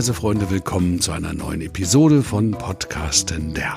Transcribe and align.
Reisefreunde, 0.00 0.48
willkommen 0.48 0.98
zu 1.02 1.12
einer 1.12 1.34
neuen 1.34 1.60
Episode 1.60 2.22
von 2.22 2.52
Podcasten 2.52 3.52
der. 3.52 3.76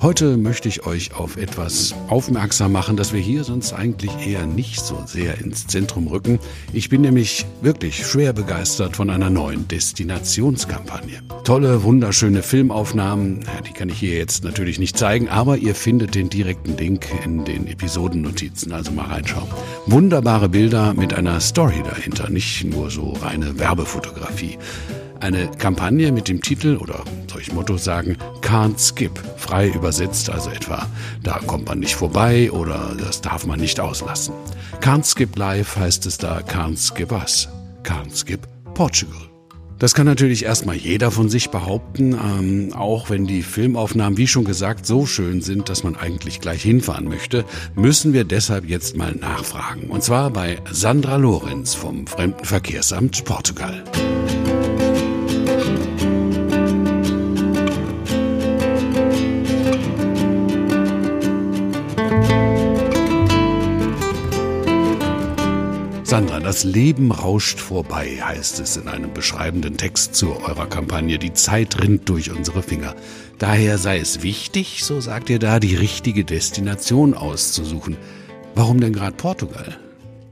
Heute 0.00 0.36
möchte 0.36 0.68
ich 0.68 0.86
euch 0.86 1.16
auf 1.16 1.36
etwas 1.36 1.96
aufmerksam 2.06 2.70
machen, 2.70 2.96
das 2.96 3.12
wir 3.12 3.18
hier 3.18 3.42
sonst 3.42 3.72
eigentlich 3.72 4.12
eher 4.24 4.46
nicht 4.46 4.78
so 4.78 5.02
sehr 5.04 5.36
ins 5.38 5.66
Zentrum 5.66 6.06
rücken. 6.06 6.38
Ich 6.72 6.90
bin 6.90 7.00
nämlich 7.00 7.44
wirklich 7.60 8.06
schwer 8.06 8.32
begeistert 8.32 8.94
von 8.94 9.10
einer 9.10 9.30
neuen 9.30 9.66
Destinationskampagne. 9.66 11.22
Tolle, 11.42 11.82
wunderschöne 11.82 12.44
Filmaufnahmen, 12.44 13.40
die 13.66 13.72
kann 13.72 13.88
ich 13.88 13.98
hier 13.98 14.16
jetzt 14.16 14.44
natürlich 14.44 14.78
nicht 14.78 14.96
zeigen, 14.96 15.28
aber 15.28 15.56
ihr 15.56 15.74
findet 15.74 16.14
den 16.14 16.30
direkten 16.30 16.76
Link 16.76 17.08
in 17.24 17.44
den 17.44 17.66
Episodennotizen, 17.66 18.70
also 18.70 18.92
mal 18.92 19.06
reinschauen. 19.06 19.48
Wunderbare 19.86 20.48
Bilder 20.48 20.94
mit 20.94 21.14
einer 21.14 21.40
Story 21.40 21.82
dahinter, 21.84 22.30
nicht 22.30 22.62
nur 22.62 22.92
so 22.92 23.14
reine 23.14 23.58
Werbefotografie. 23.58 24.56
Eine 25.24 25.50
Kampagne 25.52 26.12
mit 26.12 26.28
dem 26.28 26.42
Titel 26.42 26.76
oder 26.76 27.02
soll 27.32 27.40
ich 27.40 27.50
Motto 27.50 27.78
sagen, 27.78 28.18
Can't 28.42 28.78
Skip, 28.78 29.18
frei 29.38 29.68
übersetzt, 29.70 30.28
also 30.28 30.50
etwa, 30.50 30.86
da 31.22 31.38
kommt 31.46 31.66
man 31.66 31.78
nicht 31.78 31.96
vorbei 31.96 32.52
oder 32.52 32.94
das 32.98 33.22
darf 33.22 33.46
man 33.46 33.58
nicht 33.58 33.80
auslassen. 33.80 34.34
Can't 34.82 35.10
Skip 35.10 35.34
Live 35.38 35.76
heißt 35.76 36.04
es 36.04 36.18
da 36.18 36.40
Can't 36.40 36.76
Skip 36.76 37.10
Us, 37.10 37.48
Can't 37.84 38.14
Skip 38.14 38.46
Portugal. 38.74 39.16
Das 39.78 39.94
kann 39.94 40.04
natürlich 40.04 40.44
erstmal 40.44 40.76
jeder 40.76 41.10
von 41.10 41.30
sich 41.30 41.48
behaupten, 41.48 42.12
ähm, 42.12 42.74
auch 42.74 43.08
wenn 43.08 43.26
die 43.26 43.42
Filmaufnahmen, 43.42 44.18
wie 44.18 44.28
schon 44.28 44.44
gesagt, 44.44 44.84
so 44.84 45.06
schön 45.06 45.40
sind, 45.40 45.70
dass 45.70 45.84
man 45.84 45.96
eigentlich 45.96 46.42
gleich 46.42 46.60
hinfahren 46.60 47.08
möchte, 47.08 47.46
müssen 47.74 48.12
wir 48.12 48.24
deshalb 48.24 48.68
jetzt 48.68 48.94
mal 48.94 49.12
nachfragen. 49.12 49.88
Und 49.88 50.02
zwar 50.02 50.28
bei 50.28 50.58
Sandra 50.70 51.16
Lorenz 51.16 51.72
vom 51.72 52.06
Fremdenverkehrsamt 52.06 53.24
Portugal. 53.24 53.84
Sandra, 66.14 66.38
das 66.38 66.62
Leben 66.62 67.10
rauscht 67.10 67.58
vorbei, 67.58 68.06
heißt 68.22 68.60
es 68.60 68.76
in 68.76 68.86
einem 68.86 69.12
beschreibenden 69.12 69.76
Text 69.76 70.14
zu 70.14 70.28
eurer 70.46 70.68
Kampagne. 70.68 71.18
Die 71.18 71.32
Zeit 71.32 71.82
rinnt 71.82 72.08
durch 72.08 72.30
unsere 72.30 72.62
Finger. 72.62 72.94
Daher 73.40 73.78
sei 73.78 73.98
es 73.98 74.22
wichtig, 74.22 74.84
so 74.84 75.00
sagt 75.00 75.28
ihr 75.28 75.40
da, 75.40 75.58
die 75.58 75.74
richtige 75.74 76.22
Destination 76.22 77.14
auszusuchen. 77.14 77.96
Warum 78.54 78.78
denn 78.78 78.92
gerade 78.92 79.16
Portugal? 79.16 79.76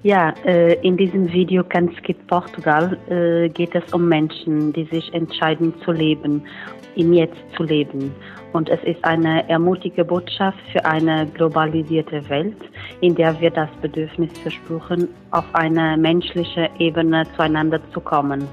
Ja, 0.04 0.32
äh, 0.44 0.74
in 0.86 0.96
diesem 0.96 1.32
Video 1.32 1.64
Ganz 1.68 1.90
geht 2.04 2.28
Portugal 2.28 2.96
äh, 3.08 3.48
geht 3.48 3.74
es 3.74 3.92
um 3.92 4.08
Menschen, 4.08 4.72
die 4.72 4.84
sich 4.84 5.12
entscheiden 5.12 5.74
zu 5.84 5.90
leben, 5.90 6.44
im 6.96 7.12
Jetzt 7.12 7.40
zu 7.56 7.62
leben. 7.62 8.14
Und 8.52 8.68
es 8.68 8.82
ist 8.84 9.02
eine 9.04 9.48
ermutige 9.48 10.04
Botschaft 10.04 10.58
für 10.72 10.84
eine 10.84 11.26
globalisierte 11.26 12.28
Welt, 12.28 12.56
in 13.00 13.14
der 13.14 13.40
wir 13.40 13.50
das 13.50 13.70
Bedürfnis 13.80 14.36
verspüren, 14.38 15.08
auf 15.30 15.44
eine 15.54 15.96
menschliche 15.96 16.68
Ebene 16.78 17.24
zueinander 17.36 17.80
zu 17.92 18.00
kommen. 18.00 18.46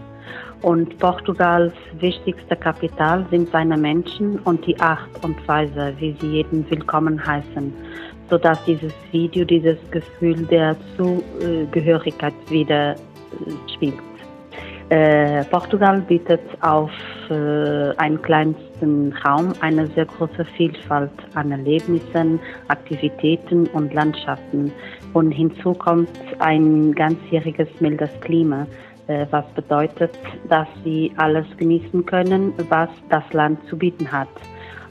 Und 0.61 0.97
Portugals 0.99 1.73
wichtigste 1.99 2.55
Kapital 2.55 3.25
sind 3.29 3.49
seine 3.49 3.77
Menschen 3.77 4.39
und 4.39 4.65
die 4.65 4.77
Art 4.79 5.07
und 5.23 5.47
Weise, 5.47 5.93
wie 5.99 6.15
sie 6.19 6.27
jeden 6.27 6.69
willkommen 6.69 7.25
heißen, 7.25 7.73
sodass 8.29 8.63
dieses 8.65 8.93
Video 9.11 9.45
dieses 9.45 9.77
Gefühl 9.91 10.45
der 10.47 10.75
Zugehörigkeit 10.97 12.33
wieder 12.49 12.95
spielt. 13.73 14.08
Äh, 14.89 15.43
Portugal 15.45 16.01
bietet 16.01 16.41
auf 16.61 16.89
äh, 17.29 17.95
einen 17.97 18.19
kleinsten 18.23 19.13
Raum 19.23 19.53
eine 19.61 19.85
sehr 19.85 20.05
große 20.05 20.45
Vielfalt 20.57 21.11
an 21.35 21.51
Erlebnissen, 21.51 22.39
Aktivitäten 22.69 23.67
und 23.67 23.93
Landschaften. 23.93 24.71
Und 25.13 25.31
hinzu 25.31 25.73
kommt 25.75 26.09
ein 26.39 26.93
ganzjähriges 26.95 27.67
mildes 27.79 28.09
Klima, 28.21 28.65
äh, 29.05 29.27
was 29.29 29.45
bedeutet, 29.53 30.17
dass 30.49 30.67
sie 30.83 31.11
alles 31.17 31.45
genießen 31.57 32.03
können, 32.07 32.53
was 32.69 32.89
das 33.09 33.31
Land 33.31 33.59
zu 33.67 33.77
bieten 33.77 34.11
hat. 34.11 34.29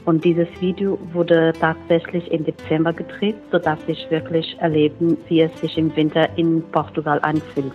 Und 0.05 0.23
dieses 0.23 0.47
Video 0.61 0.97
wurde 1.11 1.51
tatsächlich 1.59 2.31
im 2.31 2.45
Dezember 2.45 2.93
gedreht, 2.93 3.35
sodass 3.51 3.79
ich 3.87 4.09
wirklich 4.09 4.55
erleben, 4.59 5.17
wie 5.27 5.41
es 5.41 5.59
sich 5.59 5.77
im 5.77 5.93
Winter 5.97 6.29
in 6.37 6.63
Portugal 6.71 7.19
anfühlt. 7.21 7.73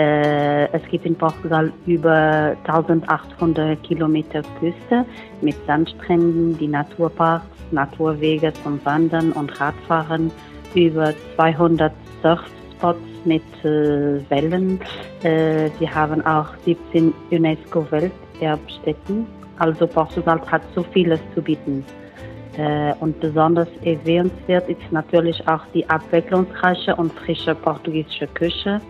Äh, 0.00 0.72
es 0.72 0.82
gibt 0.90 1.04
in 1.04 1.14
Portugal 1.14 1.70
über 1.84 2.56
1800 2.64 3.82
Kilometer 3.82 4.40
Küste 4.58 5.04
mit 5.42 5.54
Sandstränden, 5.66 6.56
die 6.56 6.68
Naturparks, 6.68 7.44
Naturwege 7.70 8.50
zum 8.62 8.82
Wandern 8.84 9.32
und 9.32 9.60
Radfahren, 9.60 10.32
über 10.74 11.12
200 11.36 11.92
Surfspots 12.22 12.98
mit 13.26 13.42
äh, 13.62 14.22
Wellen. 14.30 14.80
Äh, 15.22 15.68
sie 15.78 15.90
haben 15.90 16.24
auch 16.24 16.48
17 16.64 17.12
UNESCO-Welterbstätten. 17.30 19.26
Also 19.58 19.86
Portugal 19.86 20.40
hat 20.50 20.62
so 20.74 20.82
vieles 20.82 21.20
zu 21.34 21.42
bieten. 21.42 21.84
Äh, 22.56 22.94
und 23.00 23.20
besonders 23.20 23.68
erwähnenswert 23.84 24.68
ist 24.68 24.80
natürlich 24.90 25.46
auch 25.46 25.62
die 25.72 25.88
abwechslungsreiche 25.88 26.96
und 26.96 27.12
frische 27.12 27.54
portugiesische 27.54 28.26
Küche 28.28 28.80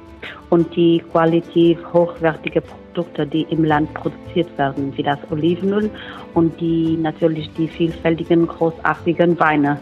und 0.49 0.75
die 0.75 1.03
qualitativ 1.13 1.79
hochwertige 1.93 2.63
Produkte, 2.63 3.27
die 3.27 3.43
im 3.51 3.65
Land 3.65 3.93
produziert 3.95 4.57
werden, 4.59 4.97
wie 4.97 5.03
das 5.03 5.19
Olivenöl 5.31 5.91
und 6.35 6.59
die 6.61 6.97
natürlich 6.97 7.51
die 7.55 7.69
vielfältigen, 7.69 8.47
großartigen 8.47 9.39
Weine. 9.39 9.79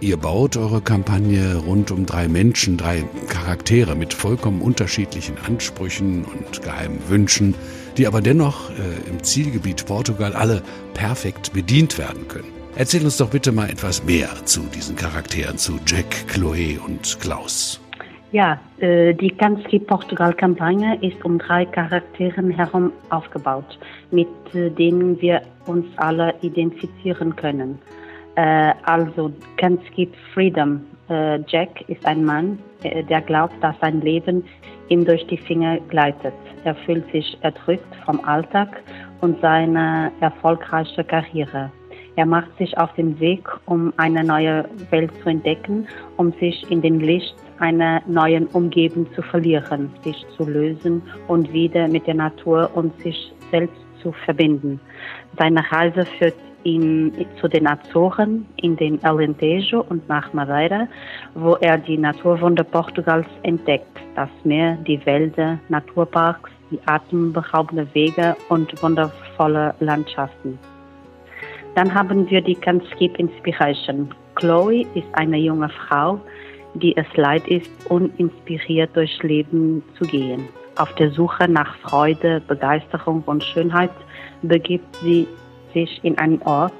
Ihr 0.00 0.16
baut 0.16 0.56
eure 0.56 0.80
Kampagne 0.80 1.56
rund 1.56 1.90
um 1.90 2.06
drei 2.06 2.28
Menschen, 2.28 2.76
drei 2.76 3.02
Charaktere 3.28 3.96
mit 3.96 4.14
vollkommen 4.14 4.62
unterschiedlichen 4.62 5.36
Ansprüchen 5.44 6.24
und 6.24 6.62
geheimen 6.62 7.00
Wünschen, 7.08 7.56
die 7.96 8.06
aber 8.06 8.20
dennoch 8.20 8.70
äh, 8.70 9.10
im 9.10 9.24
Zielgebiet 9.24 9.86
Portugal 9.86 10.34
alle 10.34 10.62
perfekt 10.94 11.52
bedient 11.52 11.98
werden 11.98 12.28
können. 12.28 12.57
Erzähl 12.78 13.02
uns 13.02 13.16
doch 13.16 13.28
bitte 13.28 13.50
mal 13.50 13.68
etwas 13.68 14.04
mehr 14.04 14.28
zu 14.44 14.60
diesen 14.72 14.94
Charakteren, 14.94 15.58
zu 15.58 15.80
Jack, 15.84 16.28
Chloe 16.28 16.78
und 16.78 17.18
Klaus. 17.20 17.80
Ja, 18.30 18.60
äh, 18.78 19.14
die 19.14 19.32
Kanzki 19.32 19.80
Portugal-Kampagne 19.80 20.96
ist 21.02 21.24
um 21.24 21.40
drei 21.40 21.64
Charakteren 21.64 22.52
herum 22.52 22.92
aufgebaut, 23.10 23.80
mit 24.12 24.28
äh, 24.54 24.70
denen 24.70 25.20
wir 25.20 25.42
uns 25.66 25.86
alle 25.96 26.32
identifizieren 26.42 27.34
können. 27.34 27.80
Äh, 28.36 28.74
also 28.84 29.32
Kanzki 29.56 30.08
Freedom. 30.32 30.80
Jack 31.46 31.88
ist 31.88 32.04
ein 32.04 32.22
Mann, 32.22 32.58
der 32.82 33.22
glaubt, 33.22 33.54
dass 33.62 33.74
sein 33.80 34.02
Leben 34.02 34.44
ihm 34.90 35.06
durch 35.06 35.26
die 35.28 35.38
Finger 35.38 35.78
gleitet. 35.88 36.34
Er 36.64 36.74
fühlt 36.74 37.10
sich 37.12 37.38
erdrückt 37.40 37.96
vom 38.04 38.22
Alltag 38.26 38.82
und 39.22 39.40
seiner 39.40 40.12
erfolgreichen 40.20 41.06
Karriere. 41.06 41.72
Er 42.18 42.26
macht 42.26 42.50
sich 42.58 42.76
auf 42.76 42.92
den 42.94 43.20
Weg, 43.20 43.48
um 43.66 43.92
eine 43.96 44.24
neue 44.24 44.68
Welt 44.90 45.12
zu 45.22 45.28
entdecken, 45.28 45.86
um 46.16 46.32
sich 46.32 46.68
in 46.68 46.82
den 46.82 46.98
Licht 46.98 47.36
einer 47.60 48.02
neuen 48.08 48.48
Umgebung 48.48 49.06
zu 49.14 49.22
verlieren, 49.22 49.88
sich 50.02 50.26
zu 50.36 50.42
lösen 50.42 51.00
und 51.28 51.52
wieder 51.52 51.86
mit 51.86 52.08
der 52.08 52.14
Natur 52.14 52.72
und 52.74 52.92
sich 53.02 53.32
selbst 53.52 53.80
zu 54.02 54.10
verbinden. 54.24 54.80
Seine 55.38 55.62
Reise 55.70 56.04
führt 56.18 56.34
ihn 56.64 57.12
zu 57.40 57.46
den 57.46 57.68
Azoren, 57.68 58.46
in 58.56 58.74
den 58.74 59.00
Alentejo 59.04 59.84
und 59.88 60.08
nach 60.08 60.32
Madeira, 60.32 60.88
wo 61.34 61.54
er 61.60 61.78
die 61.78 61.98
Naturwunder 61.98 62.64
Portugals 62.64 63.28
entdeckt. 63.44 63.96
Das 64.16 64.30
Meer, 64.42 64.76
die 64.88 65.06
Wälder, 65.06 65.60
Naturparks, 65.68 66.50
die 66.72 66.80
atemberaubenden 66.84 67.88
Wege 67.94 68.34
und 68.48 68.82
wundervolle 68.82 69.72
Landschaften. 69.78 70.58
Dann 71.78 71.94
haben 71.94 72.28
wir 72.28 72.40
die 72.40 72.56
Canskip 72.56 73.20
Inspiration. 73.20 74.12
Chloe 74.34 74.84
ist 74.96 75.06
eine 75.12 75.36
junge 75.36 75.68
Frau, 75.68 76.20
die 76.74 76.96
es 76.96 77.06
leid 77.14 77.46
ist, 77.46 77.70
uninspiriert 77.88 78.96
durchs 78.96 79.22
Leben 79.22 79.84
zu 79.96 80.04
gehen. 80.04 80.48
Auf 80.74 80.92
der 80.96 81.12
Suche 81.12 81.46
nach 81.46 81.76
Freude, 81.76 82.42
Begeisterung 82.48 83.22
und 83.26 83.44
Schönheit 83.44 83.92
begibt 84.42 84.92
sie 84.96 85.28
sich 85.72 86.00
in 86.02 86.18
einen 86.18 86.42
Ort, 86.42 86.72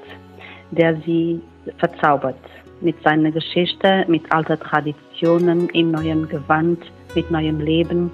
der 0.71 0.97
sie 1.05 1.39
verzaubert. 1.77 2.35
Mit 2.81 3.01
seiner 3.01 3.31
Geschichte, 3.31 4.03
mit 4.09 4.29
alten 4.33 4.59
Traditionen, 4.59 5.69
im 5.69 5.91
neuen 5.91 6.27
Gewand, 6.27 6.83
mit 7.15 7.31
neuem 7.31 7.61
Leben. 7.61 8.11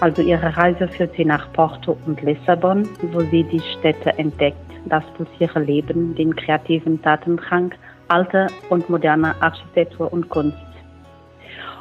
Also 0.00 0.20
ihre 0.20 0.54
Reise 0.54 0.86
führt 0.86 1.16
sie 1.16 1.24
nach 1.24 1.50
Porto 1.54 1.96
und 2.04 2.20
Lissabon, 2.20 2.86
wo 3.10 3.20
sie 3.20 3.42
die 3.44 3.62
Städte 3.78 4.18
entdeckt, 4.18 4.69
das 4.86 5.04
pulsiere 5.16 5.60
Leben, 5.60 6.14
den 6.14 6.34
kreativen 6.34 7.00
Tatendrang, 7.02 7.72
alte 8.08 8.48
und 8.70 8.88
moderne 8.88 9.34
Architektur 9.40 10.12
und 10.12 10.28
Kunst 10.28 10.58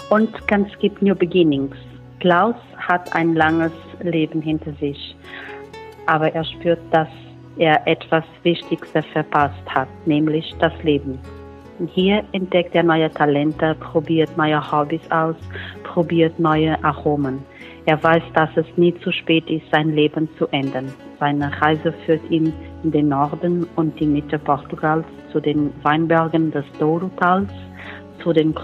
und 0.10 0.48
ganz 0.48 0.68
gibt 0.80 1.02
New 1.02 1.16
Beginnings. 1.16 1.76
Klaus 2.20 2.56
hat 2.78 3.14
ein 3.16 3.36
langes 3.36 3.72
Leben 4.02 4.42
hinter 4.42 4.74
sich. 4.74 5.16
aber 6.08 6.34
er 6.34 6.44
spürt, 6.44 6.80
dass 6.90 7.08
er 7.60 7.86
etwas 7.86 8.24
Wichtigstes 8.42 9.06
verpasst 9.14 9.64
hat, 9.68 9.88
nämlich 10.08 10.56
das 10.60 10.74
Leben. 10.82 11.20
Hier 11.94 12.24
entdeckt 12.32 12.74
er 12.74 12.82
neue 12.82 13.12
Talente, 13.12 13.76
probiert 13.76 14.36
neue 14.36 14.60
Hobbys 14.72 15.04
aus, 15.12 15.36
probiert 15.84 16.40
neue 16.40 16.84
Aromen. 16.84 17.44
Er 17.86 18.02
weiß, 18.02 18.24
dass 18.34 18.50
es 18.56 18.66
nie 18.76 18.98
zu 19.02 19.12
spät 19.12 19.48
ist, 19.52 19.70
sein 19.72 19.92
Leben 19.94 20.28
zu 20.40 20.48
ändern. 20.48 20.92
Seine 21.20 21.52
Reise 21.62 21.94
führt 22.06 22.30
ihn 22.30 22.54
in 22.84 22.92
den 22.92 23.10
Norden 23.10 23.68
und 23.76 24.00
die 24.00 24.06
Mitte 24.06 24.40
Portugals 24.40 25.06
zu 25.32 25.40
den 25.40 25.72
Weinbergen 25.84 26.52
des 26.52 26.66
Douro-Tals, 26.80 27.50
zu 28.24 28.32
den 28.32 28.56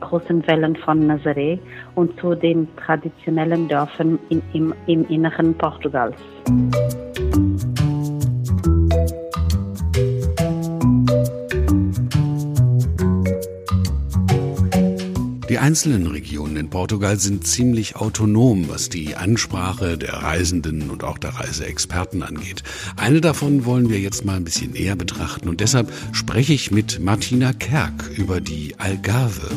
großen 0.00 0.46
Wellen 0.46 0.76
von 0.76 1.10
Nazaré 1.10 1.58
und 1.94 2.18
zu 2.20 2.34
den 2.34 2.68
traditionellen 2.76 3.68
Dörfern 3.68 4.18
in, 4.28 4.42
im, 4.52 4.74
im 4.86 5.08
Inneren 5.08 5.54
Portugals. 5.54 6.16
Die 15.52 15.58
einzelnen 15.58 16.06
Regionen 16.06 16.56
in 16.56 16.70
Portugal 16.70 17.18
sind 17.18 17.46
ziemlich 17.46 17.94
autonom, 17.96 18.70
was 18.70 18.88
die 18.88 19.16
Ansprache 19.16 19.98
der 19.98 20.14
Reisenden 20.14 20.88
und 20.88 21.04
auch 21.04 21.18
der 21.18 21.34
Reiseexperten 21.34 22.22
angeht. 22.22 22.62
Eine 22.96 23.20
davon 23.20 23.66
wollen 23.66 23.90
wir 23.90 24.00
jetzt 24.00 24.24
mal 24.24 24.36
ein 24.36 24.44
bisschen 24.44 24.70
näher 24.70 24.96
betrachten 24.96 25.50
und 25.50 25.60
deshalb 25.60 25.92
spreche 26.12 26.54
ich 26.54 26.70
mit 26.70 27.00
Martina 27.00 27.52
Kerk 27.52 28.12
über 28.16 28.40
die 28.40 28.76
Algarve. 28.78 29.50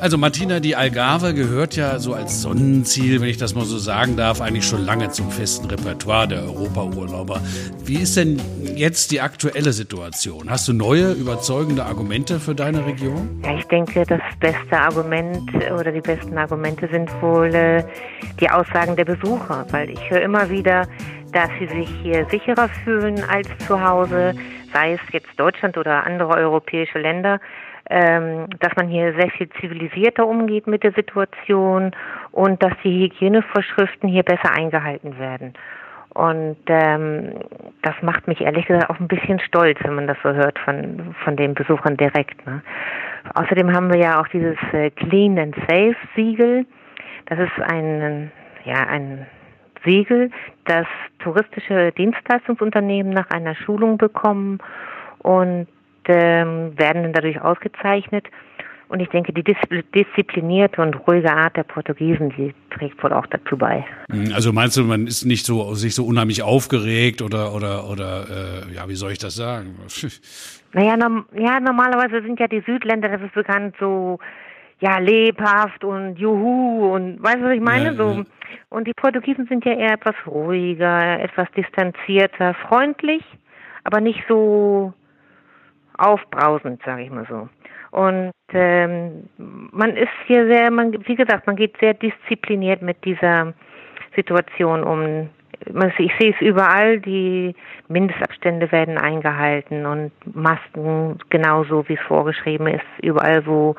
Also 0.00 0.16
Martina, 0.16 0.60
die 0.60 0.76
Algarve 0.76 1.34
gehört 1.34 1.76
ja 1.76 1.98
so 1.98 2.14
als 2.14 2.40
Sonnenziel, 2.40 3.20
wenn 3.20 3.28
ich 3.28 3.36
das 3.36 3.54
mal 3.54 3.66
so 3.66 3.76
sagen 3.76 4.16
darf, 4.16 4.40
eigentlich 4.40 4.64
schon 4.64 4.82
lange 4.82 5.10
zum 5.10 5.30
festen 5.30 5.66
Repertoire 5.66 6.26
der 6.26 6.42
Europaurlauber. 6.44 7.42
Wie 7.84 7.96
ist 7.96 8.16
denn 8.16 8.40
jetzt 8.76 9.10
die 9.10 9.20
aktuelle 9.20 9.74
Situation? 9.74 10.48
Hast 10.48 10.66
du 10.68 10.72
neue, 10.72 11.12
überzeugende 11.12 11.84
Argumente 11.84 12.40
für 12.40 12.54
deine 12.54 12.86
Region? 12.86 13.42
Ja, 13.44 13.58
ich 13.58 13.66
denke, 13.66 14.06
das 14.06 14.22
beste 14.40 14.78
Argument 14.78 15.50
oder 15.78 15.92
die 15.92 16.00
besten 16.00 16.38
Argumente 16.38 16.88
sind 16.90 17.10
wohl 17.20 17.54
äh, 17.54 17.84
die 18.40 18.48
Aussagen 18.48 18.96
der 18.96 19.04
Besucher, 19.04 19.66
weil 19.70 19.90
ich 19.90 20.10
höre 20.10 20.22
immer 20.22 20.48
wieder, 20.48 20.88
dass 21.32 21.48
sie 21.58 21.66
sich 21.66 21.88
hier 22.02 22.24
sicherer 22.26 22.68
fühlen 22.84 23.22
als 23.28 23.48
zu 23.66 23.80
Hause, 23.80 24.34
sei 24.72 24.94
es 24.94 25.00
jetzt 25.12 25.38
Deutschland 25.38 25.76
oder 25.78 26.04
andere 26.04 26.36
europäische 26.36 26.98
Länder 26.98 27.40
ähm, 27.90 28.46
dass 28.60 28.74
man 28.76 28.88
hier 28.88 29.12
sehr 29.14 29.30
viel 29.30 29.50
zivilisierter 29.60 30.26
umgeht 30.26 30.68
mit 30.68 30.84
der 30.84 30.92
Situation 30.92 31.90
und 32.30 32.62
dass 32.62 32.72
die 32.84 33.02
Hygienevorschriften 33.02 34.08
hier 34.08 34.22
besser 34.22 34.52
eingehalten 34.52 35.18
werden. 35.18 35.54
Und 36.14 36.58
ähm, 36.68 37.34
das 37.82 37.94
macht 38.02 38.28
mich 38.28 38.40
ehrlich 38.40 38.66
gesagt 38.66 38.90
auch 38.90 39.00
ein 39.00 39.08
bisschen 39.08 39.40
stolz, 39.40 39.78
wenn 39.82 39.94
man 39.94 40.06
das 40.06 40.16
so 40.22 40.32
hört 40.32 40.58
von, 40.60 41.14
von 41.24 41.36
den 41.36 41.54
Besuchern 41.54 41.96
direkt. 41.96 42.46
Ne? 42.46 42.62
Außerdem 43.34 43.72
haben 43.74 43.92
wir 43.92 44.00
ja 44.00 44.20
auch 44.20 44.28
dieses 44.28 44.56
äh, 44.72 44.90
Clean 44.90 45.38
and 45.38 45.56
Safe 45.68 45.96
Siegel. 46.14 46.66
Das 47.26 47.38
ist 47.38 47.60
ein, 47.72 48.30
ja, 48.64 48.86
ein 48.86 49.26
Siegel, 49.84 50.30
das 50.64 50.86
touristische 51.18 51.92
Dienstleistungsunternehmen 51.92 53.12
nach 53.12 53.30
einer 53.30 53.54
Schulung 53.54 53.98
bekommen 53.98 54.58
und 55.18 55.66
ähm, 56.06 56.78
werden 56.78 57.02
dann 57.02 57.12
dadurch 57.12 57.40
ausgezeichnet. 57.40 58.26
Und 58.88 58.98
ich 58.98 59.08
denke, 59.10 59.32
die 59.32 59.44
disziplinierte 59.44 60.82
und 60.82 60.94
ruhige 61.06 61.32
Art 61.32 61.56
der 61.56 61.62
Portugiesen, 61.62 62.30
die 62.30 62.52
trägt 62.76 63.00
wohl 63.04 63.12
auch 63.12 63.26
dazu 63.26 63.56
bei. 63.56 63.84
Hm, 64.10 64.32
also 64.34 64.52
meinst 64.52 64.76
du, 64.76 64.82
man 64.82 65.06
ist 65.06 65.24
nicht 65.24 65.46
so 65.46 65.74
sich 65.74 65.94
so 65.94 66.04
unheimlich 66.04 66.42
aufgeregt 66.42 67.22
oder 67.22 67.54
oder 67.54 67.88
oder 67.88 68.26
äh, 68.68 68.74
ja, 68.74 68.88
wie 68.88 68.96
soll 68.96 69.12
ich 69.12 69.18
das 69.18 69.36
sagen? 69.36 69.76
Naja, 70.72 70.96
norm, 70.96 71.26
ja, 71.36 71.60
normalerweise 71.60 72.22
sind 72.22 72.40
ja 72.40 72.48
die 72.48 72.62
Südländer, 72.66 73.08
das 73.08 73.22
ist 73.22 73.34
bekannt, 73.34 73.76
so 73.78 74.18
ja 74.80 74.98
lebhaft 74.98 75.84
und 75.84 76.16
juhu 76.18 76.94
und 76.94 77.22
weißt 77.22 77.36
du, 77.36 77.44
was 77.44 77.52
ich 77.52 77.60
meine? 77.60 77.86
Ja, 77.86 77.94
so 77.94 78.10
ja. 78.10 78.24
und 78.70 78.86
die 78.86 78.94
Portugiesen 78.94 79.46
sind 79.46 79.64
ja 79.64 79.72
eher 79.72 79.92
etwas 79.92 80.14
ruhiger, 80.26 81.20
etwas 81.20 81.48
distanzierter, 81.52 82.54
freundlich, 82.54 83.22
aber 83.84 84.00
nicht 84.00 84.22
so 84.28 84.92
aufbrausend, 85.98 86.82
sage 86.84 87.02
ich 87.02 87.10
mal 87.10 87.26
so. 87.28 87.48
Und 87.90 88.32
ähm, 88.52 89.28
man 89.36 89.96
ist 89.96 90.12
hier 90.26 90.46
sehr, 90.46 90.70
man, 90.70 90.92
wie 91.06 91.16
gesagt, 91.16 91.46
man 91.46 91.56
geht 91.56 91.76
sehr 91.80 91.94
diszipliniert 91.94 92.82
mit 92.82 93.04
dieser 93.04 93.52
Situation 94.14 94.84
um. 94.84 95.30
Ich 95.98 96.12
sehe 96.18 96.32
es 96.34 96.40
überall, 96.40 97.00
die 97.00 97.54
Mindestabstände 97.88 98.72
werden 98.72 98.96
eingehalten 98.96 99.84
und 99.84 100.10
Masken 100.34 101.18
genauso, 101.28 101.86
wie 101.88 101.94
es 101.94 102.00
vorgeschrieben 102.06 102.66
ist, 102.66 102.84
überall, 103.02 103.44
wo 103.46 103.76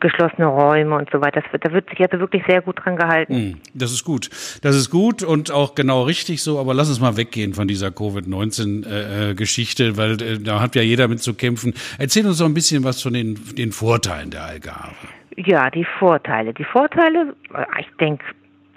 geschlossene 0.00 0.46
Räume 0.46 0.96
und 0.96 1.08
so 1.10 1.20
weiter. 1.20 1.42
Wird, 1.50 1.64
da 1.64 1.72
wird 1.72 1.88
sich 1.88 2.00
also 2.00 2.18
wirklich 2.18 2.42
sehr 2.46 2.60
gut 2.60 2.84
dran 2.84 2.96
gehalten. 2.96 3.34
Hm, 3.34 3.60
das 3.72 3.92
ist 3.92 4.04
gut. 4.04 4.28
Das 4.62 4.76
ist 4.76 4.90
gut 4.90 5.22
und 5.22 5.50
auch 5.50 5.74
genau 5.74 6.02
richtig 6.02 6.42
so, 6.42 6.58
aber 6.58 6.74
lass 6.74 6.88
uns 6.88 7.00
mal 7.00 7.16
weggehen 7.16 7.54
von 7.54 7.66
dieser 7.68 7.90
Covid-19-Geschichte, 7.90 9.84
äh, 9.84 9.96
weil 9.96 10.20
äh, 10.20 10.38
da 10.38 10.60
hat 10.60 10.74
ja 10.74 10.82
jeder 10.82 11.08
mit 11.08 11.22
zu 11.22 11.34
kämpfen. 11.34 11.72
Erzähl 11.98 12.26
uns 12.26 12.38
doch 12.38 12.46
ein 12.46 12.54
bisschen 12.54 12.84
was 12.84 13.00
von 13.00 13.14
den, 13.14 13.38
den 13.56 13.72
Vorteilen 13.72 14.30
der 14.30 14.44
Algarve. 14.44 15.08
Ja, 15.36 15.70
die 15.70 15.86
Vorteile. 15.98 16.52
Die 16.52 16.64
Vorteile, 16.64 17.34
ich 17.80 17.86
denke, 17.98 18.24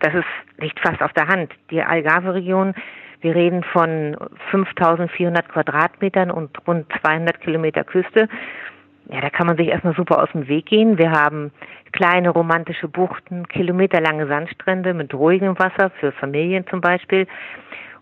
das 0.01 0.13
ist, 0.13 0.25
liegt 0.57 0.79
fast 0.79 1.01
auf 1.01 1.13
der 1.13 1.27
Hand. 1.27 1.53
Die 1.71 1.81
Algarve-Region 1.81 2.73
wir 3.25 3.33
reden 3.33 3.63
von 3.63 4.15
5400 4.51 5.49
Quadratmetern 5.49 6.29
und 6.29 6.51
rund 6.67 6.85
200 7.01 7.41
Kilometer 7.41 7.83
Küste. 7.83 8.29
Ja, 9.11 9.19
da 9.19 9.31
kann 9.31 9.47
man 9.47 9.57
sich 9.57 9.67
erstmal 9.67 9.95
super 9.95 10.21
aus 10.21 10.29
dem 10.33 10.47
Weg 10.47 10.67
gehen. 10.67 10.99
Wir 10.99 11.11
haben 11.11 11.51
kleine 11.91 12.29
romantische 12.29 12.87
Buchten, 12.87 13.47
kilometerlange 13.47 14.27
Sandstrände 14.27 14.93
mit 14.93 15.11
ruhigem 15.15 15.57
Wasser 15.57 15.89
für 15.99 16.11
Familien 16.11 16.67
zum 16.67 16.81
Beispiel. 16.81 17.25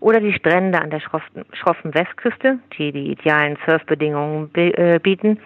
Oder 0.01 0.19
die 0.19 0.33
Strände 0.33 0.81
an 0.81 0.89
der 0.89 0.99
schroffen, 0.99 1.45
schroffen 1.53 1.93
Westküste, 1.93 2.59
die 2.77 2.91
die 2.91 3.11
idealen 3.11 3.57
Surfbedingungen 3.65 4.53
äh, 4.55 4.99
bieten. 5.01 5.39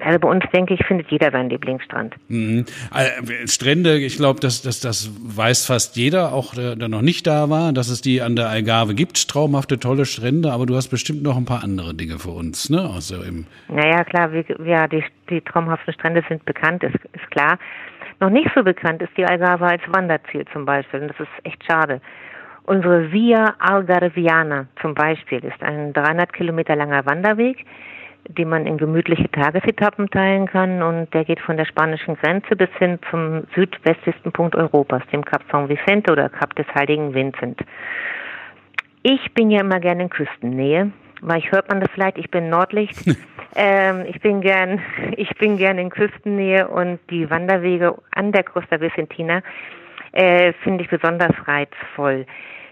Also 0.00 0.18
bei 0.18 0.28
uns, 0.28 0.44
denke 0.52 0.74
ich, 0.74 0.84
findet 0.86 1.10
jeder 1.10 1.30
seinen 1.30 1.50
Lieblingsstrand. 1.50 2.14
Mhm. 2.28 2.64
Äh, 2.94 3.46
Strände, 3.46 3.98
ich 3.98 4.16
glaube, 4.16 4.40
das, 4.40 4.62
das, 4.62 4.80
das 4.80 5.10
weiß 5.20 5.66
fast 5.66 5.96
jeder, 5.96 6.32
auch 6.32 6.54
der, 6.54 6.76
der 6.76 6.88
noch 6.88 7.02
nicht 7.02 7.26
da 7.26 7.50
war, 7.50 7.72
dass 7.72 7.88
es 7.88 8.00
die 8.00 8.22
an 8.22 8.36
der 8.36 8.48
Algarve 8.48 8.94
gibt. 8.94 9.28
Traumhafte, 9.28 9.78
tolle 9.78 10.04
Strände, 10.04 10.52
aber 10.52 10.66
du 10.66 10.76
hast 10.76 10.88
bestimmt 10.88 11.22
noch 11.22 11.36
ein 11.36 11.46
paar 11.46 11.64
andere 11.64 11.94
Dinge 11.94 12.18
für 12.18 12.30
uns, 12.30 12.70
ne? 12.70 12.88
Also 12.94 13.22
im 13.22 13.46
naja, 13.68 14.04
klar, 14.04 14.32
wie, 14.32 14.44
ja, 14.64 14.86
die, 14.86 15.04
die 15.30 15.40
traumhaften 15.40 15.92
Strände 15.94 16.22
sind 16.28 16.44
bekannt, 16.44 16.82
ist, 16.82 16.96
ist 17.12 17.30
klar. 17.30 17.58
Noch 18.20 18.30
nicht 18.30 18.50
so 18.54 18.62
bekannt 18.62 19.02
ist 19.02 19.16
die 19.16 19.24
Algarve 19.24 19.66
als 19.66 19.82
Wanderziel 19.88 20.44
zum 20.52 20.64
Beispiel, 20.64 21.00
und 21.02 21.08
das 21.08 21.20
ist 21.20 21.28
echt 21.44 21.64
schade. 21.64 22.00
Unsere 22.64 23.10
Via 23.12 23.54
Algarviana 23.60 24.66
zum 24.82 24.94
Beispiel 24.94 25.38
ist 25.44 25.62
ein 25.62 25.92
300 25.92 26.32
Kilometer 26.32 26.76
langer 26.76 27.06
Wanderweg, 27.06 27.64
die 28.28 28.44
man 28.44 28.66
in 28.66 28.76
gemütliche 28.76 29.30
Tagesetappen 29.30 30.10
teilen 30.10 30.46
kann 30.46 30.82
und 30.82 31.12
der 31.14 31.24
geht 31.24 31.40
von 31.40 31.56
der 31.56 31.64
spanischen 31.64 32.16
Grenze 32.16 32.56
bis 32.56 32.68
hin 32.78 32.98
zum 33.10 33.44
südwestlichsten 33.54 34.32
Punkt 34.32 34.54
Europas, 34.54 35.02
dem 35.12 35.24
Kap 35.24 35.42
San 35.50 35.68
Vicente 35.68 36.12
oder 36.12 36.28
Kap 36.28 36.54
des 36.54 36.66
Heiligen 36.74 37.14
Vincent. 37.14 37.60
Ich 39.02 39.32
bin 39.32 39.50
ja 39.50 39.60
immer 39.60 39.80
gerne 39.80 40.02
in 40.02 40.10
Küstennähe, 40.10 40.92
weil 41.22 41.38
ich 41.38 41.50
hört 41.50 41.68
man 41.68 41.80
das 41.80 41.90
vielleicht, 41.92 42.18
ich 42.18 42.30
bin 42.30 42.50
Nordlicht. 42.50 42.98
ähm, 43.56 44.04
ich 44.06 44.20
bin 44.20 44.40
gern, 44.40 44.80
ich 45.16 45.30
bin 45.38 45.56
gern 45.56 45.78
in 45.78 45.90
Küstennähe 45.90 46.68
und 46.68 46.98
die 47.10 47.30
Wanderwege 47.30 47.96
an 48.14 48.32
der 48.32 48.44
Costa 48.44 48.80
Vicentina 48.80 49.42
äh, 50.12 50.52
finde 50.64 50.84
ich 50.84 50.90
besonders 50.90 51.32
reizvoll. 51.46 52.26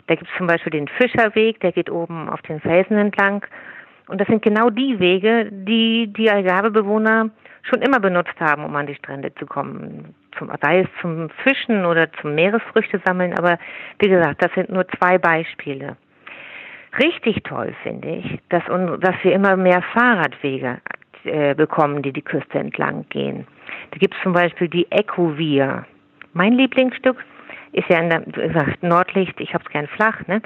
Da 0.06 0.14
gibt 0.14 0.30
es 0.30 0.36
zum 0.36 0.46
Beispiel 0.46 0.70
den 0.70 0.88
Fischerweg, 0.88 1.60
der 1.60 1.72
geht 1.72 1.90
oben 1.90 2.28
auf 2.28 2.42
den 2.42 2.60
Felsen 2.60 2.96
entlang 2.98 3.44
und 4.08 4.20
das 4.20 4.28
sind 4.28 4.42
genau 4.42 4.70
die 4.70 4.98
Wege, 4.98 5.48
die 5.50 6.12
die 6.12 6.30
Algarve-Bewohner 6.30 7.30
schon 7.62 7.82
immer 7.82 8.00
benutzt 8.00 8.38
haben, 8.38 8.64
um 8.64 8.74
an 8.76 8.86
die 8.86 8.94
Strände 8.94 9.34
zu 9.34 9.46
kommen. 9.46 10.14
Zum, 10.38 10.50
sei 10.62 10.80
es 10.80 10.88
zum 11.00 11.30
Fischen 11.42 11.84
oder 11.84 12.12
zum 12.20 12.34
Meeresfrüchte 12.34 13.00
sammeln, 13.04 13.36
aber 13.36 13.58
wie 13.98 14.08
gesagt, 14.08 14.42
das 14.42 14.52
sind 14.54 14.68
nur 14.68 14.86
zwei 14.98 15.18
Beispiele. 15.18 15.96
Richtig 17.02 17.42
toll 17.44 17.74
finde 17.82 18.08
ich, 18.08 18.38
dass, 18.48 18.62
dass 19.00 19.14
wir 19.22 19.32
immer 19.32 19.56
mehr 19.56 19.82
Fahrradwege 19.82 20.78
äh, 21.24 21.54
bekommen, 21.54 22.02
die 22.02 22.12
die 22.12 22.22
Küste 22.22 22.58
entlang 22.58 23.04
gehen. 23.08 23.46
Da 23.90 23.98
gibt 23.98 24.14
es 24.14 24.22
zum 24.22 24.32
Beispiel 24.32 24.68
die 24.68 24.90
Ecovia. 24.90 25.84
Mein 26.32 26.52
Lieblingsstück 26.52 27.16
ist 27.76 27.88
ja 27.90 28.00
in 28.00 28.08
der, 28.08 28.26
wie 28.26 28.48
gesagt, 28.48 28.82
Nordlicht, 28.82 29.38
ich 29.38 29.52
hab's 29.52 29.68
gern 29.68 29.86
flach, 29.86 30.26
ne? 30.26 30.40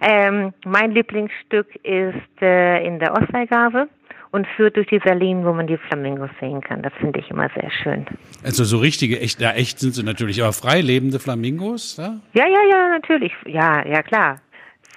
Ähm, 0.00 0.54
mein 0.64 0.92
Lieblingsstück 0.92 1.66
ist 1.82 2.40
äh, 2.40 2.86
in 2.86 3.00
der 3.00 3.12
Ostalgarve 3.12 3.88
und 4.30 4.46
führt 4.56 4.76
durch 4.76 4.86
die 4.86 5.00
Salinen, 5.04 5.44
wo 5.44 5.52
man 5.52 5.66
die 5.66 5.76
Flamingos 5.76 6.30
sehen 6.38 6.60
kann. 6.60 6.82
Das 6.82 6.92
finde 7.00 7.18
ich 7.18 7.28
immer 7.30 7.48
sehr 7.60 7.70
schön. 7.70 8.06
Also 8.44 8.62
so 8.62 8.78
richtige, 8.78 9.20
echt, 9.20 9.40
ja, 9.40 9.50
echt 9.52 9.80
sind 9.80 9.94
sie 9.94 10.04
natürlich, 10.04 10.40
aber 10.40 10.52
frei 10.52 10.80
lebende 10.80 11.18
Flamingos, 11.18 11.96
ja? 11.96 12.20
Ja, 12.34 12.46
ja, 12.46 12.62
ja, 12.70 12.88
natürlich. 12.88 13.32
Ja, 13.46 13.84
ja, 13.84 14.02
klar. 14.02 14.40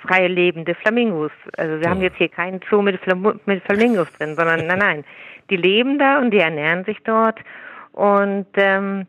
Frei 0.08 0.28
lebende 0.28 0.76
Flamingos. 0.76 1.32
Also 1.58 1.78
wir 1.78 1.84
so. 1.84 1.90
haben 1.90 2.02
jetzt 2.02 2.18
hier 2.18 2.30
keinen 2.30 2.60
Zoo 2.70 2.84
mit, 2.84 3.00
Flam 3.02 3.40
mit 3.48 3.64
Flamingos 3.64 4.08
drin, 4.14 4.36
sondern 4.36 4.68
nein, 4.68 4.80
nein. 4.80 5.06
Die 5.50 5.58
leben 5.58 5.98
da 5.98 6.20
und 6.20 6.30
die 6.32 6.40
ernähren 6.40 6.86
sich 6.86 6.98
dort. 7.04 7.40
Und 7.94 8.46
ähm, 8.56 9.08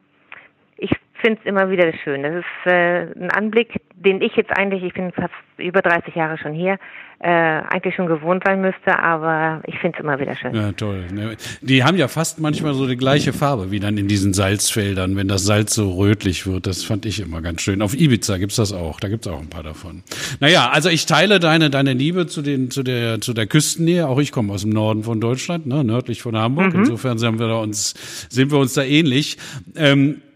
finde 1.20 1.40
es 1.40 1.46
immer 1.46 1.70
wieder 1.70 1.92
schön. 2.04 2.22
Das 2.22 2.34
ist 2.34 2.66
äh, 2.66 3.06
ein 3.18 3.30
Anblick, 3.30 3.80
den 3.94 4.20
ich 4.22 4.34
jetzt 4.36 4.50
eigentlich, 4.50 4.82
ich 4.82 4.94
bin 4.94 5.12
fast 5.12 5.32
über 5.58 5.82
30 5.82 6.14
Jahre 6.14 6.38
schon 6.38 6.52
hier, 6.52 6.78
äh, 7.22 7.28
eigentlich 7.28 7.94
schon 7.94 8.06
gewohnt 8.06 8.42
sein 8.46 8.62
müsste, 8.62 8.98
aber 8.98 9.60
ich 9.66 9.78
finde 9.78 9.98
es 9.98 10.02
immer 10.02 10.18
wieder 10.18 10.34
schön. 10.36 10.54
Ja, 10.54 10.72
toll. 10.72 11.04
Ne? 11.12 11.36
Die 11.60 11.84
haben 11.84 11.98
ja 11.98 12.08
fast 12.08 12.40
manchmal 12.40 12.72
so 12.72 12.86
die 12.86 12.96
gleiche 12.96 13.34
Farbe 13.34 13.70
wie 13.70 13.78
dann 13.78 13.98
in 13.98 14.08
diesen 14.08 14.32
Salzfeldern, 14.32 15.16
wenn 15.16 15.28
das 15.28 15.44
Salz 15.44 15.74
so 15.74 15.92
rötlich 15.92 16.46
wird. 16.46 16.66
Das 16.66 16.82
fand 16.82 17.04
ich 17.04 17.20
immer 17.20 17.42
ganz 17.42 17.60
schön. 17.60 17.82
Auf 17.82 17.94
Ibiza 17.94 18.38
gibt's 18.38 18.56
das 18.56 18.72
auch. 18.72 19.00
Da 19.00 19.08
gibt's 19.08 19.26
auch 19.26 19.38
ein 19.38 19.50
paar 19.50 19.62
davon. 19.62 20.02
Naja, 20.40 20.70
also 20.70 20.88
ich 20.88 21.04
teile 21.04 21.40
deine, 21.40 21.68
deine 21.68 21.92
Liebe 21.92 22.26
zu, 22.26 22.40
den, 22.40 22.70
zu, 22.70 22.82
der, 22.82 23.20
zu 23.20 23.34
der 23.34 23.46
Küstennähe. 23.46 24.08
Auch 24.08 24.18
ich 24.18 24.32
komme 24.32 24.54
aus 24.54 24.62
dem 24.62 24.70
Norden 24.70 25.02
von 25.02 25.20
Deutschland, 25.20 25.66
ne? 25.66 25.84
nördlich 25.84 26.22
von 26.22 26.36
Hamburg. 26.38 26.72
Mhm. 26.72 26.80
Insofern 26.80 27.18
sind 27.18 27.38
wir, 27.38 27.48
da 27.48 27.56
uns, 27.56 28.26
sind 28.30 28.50
wir 28.50 28.58
uns 28.58 28.72
da 28.72 28.82
ähnlich. 28.82 29.36
Ähm, 29.76 30.22
äh, 30.22 30.29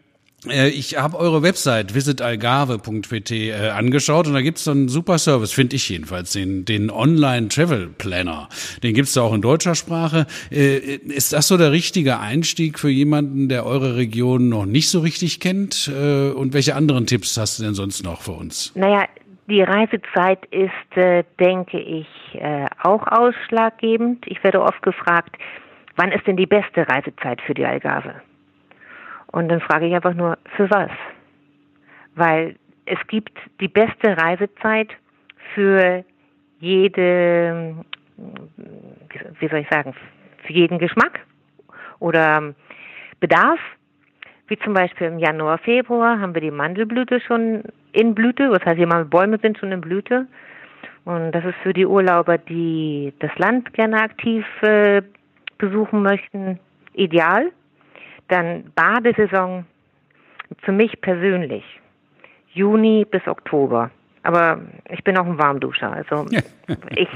ich 0.46 0.98
habe 0.98 1.16
eure 1.18 1.42
Website 1.42 1.94
visitalgarve.pt 1.94 3.30
äh, 3.30 3.70
angeschaut 3.70 4.26
und 4.26 4.34
da 4.34 4.42
gibt's 4.42 4.64
so 4.64 4.70
einen 4.70 4.88
super 4.88 5.18
Service, 5.18 5.52
finde 5.52 5.76
ich 5.76 5.88
jedenfalls, 5.88 6.32
den, 6.32 6.64
den 6.64 6.90
Online 6.90 7.48
Travel 7.48 7.88
Planner. 7.88 8.48
Den 8.82 8.94
gibt's 8.94 9.14
da 9.14 9.22
auch 9.22 9.34
in 9.34 9.42
deutscher 9.42 9.74
Sprache. 9.74 10.26
Äh, 10.50 10.78
ist 10.96 11.32
das 11.32 11.48
so 11.48 11.56
der 11.56 11.72
richtige 11.72 12.20
Einstieg 12.20 12.78
für 12.78 12.90
jemanden, 12.90 13.48
der 13.48 13.66
eure 13.66 13.96
Region 13.96 14.48
noch 14.48 14.66
nicht 14.66 14.90
so 14.90 15.00
richtig 15.00 15.40
kennt? 15.40 15.88
Äh, 15.88 16.30
und 16.30 16.54
welche 16.54 16.74
anderen 16.74 17.06
Tipps 17.06 17.36
hast 17.36 17.58
du 17.58 17.64
denn 17.64 17.74
sonst 17.74 18.04
noch 18.04 18.22
für 18.22 18.32
uns? 18.32 18.72
Naja, 18.74 19.06
die 19.46 19.62
Reisezeit 19.62 20.44
ist, 20.46 20.96
äh, 20.96 21.24
denke 21.38 21.78
ich, 21.78 22.06
äh, 22.34 22.66
auch 22.82 23.06
ausschlaggebend. 23.06 24.24
Ich 24.26 24.42
werde 24.42 24.62
oft 24.62 24.82
gefragt, 24.82 25.36
wann 25.96 26.12
ist 26.12 26.26
denn 26.26 26.36
die 26.36 26.46
beste 26.46 26.88
Reisezeit 26.88 27.40
für 27.42 27.54
die 27.54 27.64
Algarve? 27.64 28.14
Und 29.34 29.48
dann 29.48 29.60
frage 29.60 29.86
ich 29.86 29.94
einfach 29.94 30.14
nur, 30.14 30.38
für 30.54 30.70
was? 30.70 30.92
Weil 32.14 32.54
es 32.86 32.98
gibt 33.08 33.36
die 33.60 33.66
beste 33.66 34.16
Reisezeit 34.16 34.90
für 35.54 36.04
jede, 36.60 37.74
wie 39.40 39.48
soll 39.48 39.58
ich 39.58 39.68
sagen, 39.68 39.92
für 40.44 40.52
jeden 40.52 40.78
Geschmack 40.78 41.18
oder 41.98 42.54
Bedarf. 43.18 43.58
Wie 44.46 44.58
zum 44.60 44.72
Beispiel 44.72 45.08
im 45.08 45.18
Januar, 45.18 45.58
Februar 45.58 46.20
haben 46.20 46.34
wir 46.34 46.40
die 46.40 46.52
Mandelblüte 46.52 47.18
schon 47.18 47.64
in 47.90 48.14
Blüte, 48.14 48.48
das 48.50 48.64
heißt, 48.64 48.78
die 48.78 48.86
Bäume 48.86 49.38
sind 49.38 49.58
schon 49.58 49.72
in 49.72 49.80
Blüte. 49.80 50.28
Und 51.06 51.32
das 51.32 51.44
ist 51.44 51.56
für 51.64 51.72
die 51.72 51.86
Urlauber, 51.86 52.38
die 52.38 53.12
das 53.18 53.36
Land 53.38 53.72
gerne 53.72 54.00
aktiv 54.00 54.46
äh, 54.62 55.02
besuchen 55.58 56.02
möchten, 56.02 56.60
ideal. 56.92 57.50
Dann 58.28 58.72
Badesaison 58.74 59.66
für 60.62 60.72
mich 60.72 61.00
persönlich 61.00 61.64
Juni 62.52 63.06
bis 63.10 63.26
Oktober. 63.26 63.90
Aber 64.22 64.60
ich 64.88 65.04
bin 65.04 65.18
auch 65.18 65.26
ein 65.26 65.38
Warmduscher, 65.38 65.92
also 65.92 66.26
ich 66.96 67.08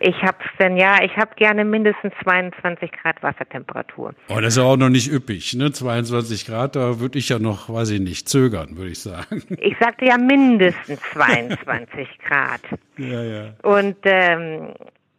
ich 0.00 0.22
habe 0.22 0.38
dann 0.58 0.76
ja, 0.76 1.02
ich 1.02 1.16
habe 1.16 1.34
gerne 1.36 1.64
mindestens 1.64 2.12
22 2.22 2.90
Grad 2.92 3.22
Wassertemperatur. 3.22 4.14
Oh, 4.28 4.40
das 4.40 4.48
ist 4.48 4.56
ja 4.58 4.64
auch 4.64 4.76
noch 4.76 4.88
nicht 4.90 5.10
üppig, 5.10 5.54
ne? 5.54 5.72
22 5.72 6.46
Grad, 6.46 6.76
da 6.76 7.00
würde 7.00 7.18
ich 7.18 7.28
ja 7.28 7.38
noch, 7.38 7.72
weiß 7.72 7.90
ich 7.90 8.00
nicht, 8.00 8.28
zögern, 8.28 8.76
würde 8.76 8.90
ich 8.90 9.00
sagen. 9.00 9.42
Ich 9.64 9.76
sagte 9.78 10.04
ja 10.04 10.18
mindestens 10.18 11.00
22 11.12 12.08
Grad. 12.26 12.60
Ja, 12.98 13.22
ja. 13.22 13.54
Und 13.62 13.96
ähm, 14.04 14.74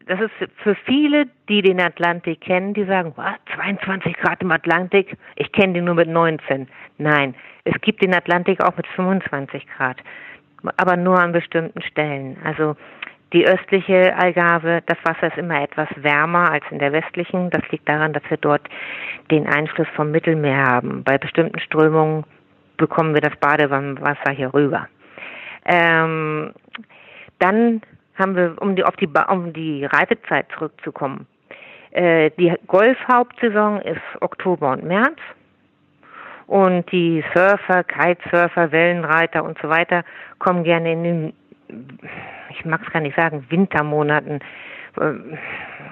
das 0.07 0.19
ist 0.21 0.51
für 0.57 0.75
viele, 0.85 1.25
die 1.49 1.61
den 1.61 1.81
Atlantik 1.81 2.41
kennen, 2.41 2.73
die 2.73 2.85
sagen, 2.85 3.13
was, 3.15 3.35
22 3.55 4.15
Grad 4.17 4.41
im 4.41 4.51
Atlantik? 4.51 5.17
Ich 5.35 5.51
kenne 5.51 5.73
den 5.73 5.85
nur 5.85 5.95
mit 5.95 6.09
19. 6.09 6.67
Nein, 6.97 7.35
es 7.63 7.79
gibt 7.81 8.01
den 8.01 8.13
Atlantik 8.13 8.63
auch 8.63 8.75
mit 8.77 8.87
25 8.87 9.65
Grad, 9.75 9.97
aber 10.77 10.95
nur 10.95 11.19
an 11.19 11.31
bestimmten 11.31 11.81
Stellen. 11.81 12.37
Also 12.43 12.75
die 13.33 13.47
östliche 13.47 14.15
Algarve, 14.15 14.83
das 14.85 14.97
Wasser 15.03 15.27
ist 15.27 15.37
immer 15.37 15.61
etwas 15.61 15.89
wärmer 15.95 16.51
als 16.51 16.63
in 16.69 16.79
der 16.79 16.93
westlichen. 16.93 17.49
Das 17.49 17.63
liegt 17.71 17.89
daran, 17.89 18.13
dass 18.13 18.23
wir 18.29 18.37
dort 18.37 18.61
den 19.31 19.47
Einfluss 19.47 19.87
vom 19.95 20.11
Mittelmeer 20.11 20.63
haben. 20.65 21.03
Bei 21.03 21.17
bestimmten 21.17 21.59
Strömungen 21.59 22.23
bekommen 22.77 23.13
wir 23.13 23.21
das 23.21 23.35
Badewasser 23.37 24.31
hier 24.31 24.53
rüber. 24.53 24.87
Ähm, 25.65 26.53
dann 27.39 27.81
haben 28.15 28.35
wir, 28.35 28.55
um 28.59 28.75
die, 28.75 28.83
auf 28.83 28.95
die, 28.95 29.09
um 29.29 29.53
die 29.53 29.85
Reifezeit 29.85 30.47
zurückzukommen. 30.53 31.27
Äh, 31.91 32.31
die 32.37 32.53
Golfhauptsaison 32.67 33.81
ist 33.81 34.01
Oktober 34.21 34.71
und 34.71 34.83
März. 34.83 35.17
Und 36.47 36.91
die 36.91 37.23
Surfer, 37.33 37.83
Kitesurfer, 37.83 38.71
Wellenreiter 38.71 39.43
und 39.43 39.57
so 39.61 39.69
weiter 39.69 40.03
kommen 40.37 40.63
gerne 40.63 40.91
in 40.91 41.03
den, 41.03 41.33
ich 42.51 42.65
mag 42.65 42.81
es 42.85 42.93
gar 42.93 42.99
nicht 42.99 43.15
sagen, 43.15 43.45
Wintermonaten. 43.49 44.41
Äh, 44.99 45.13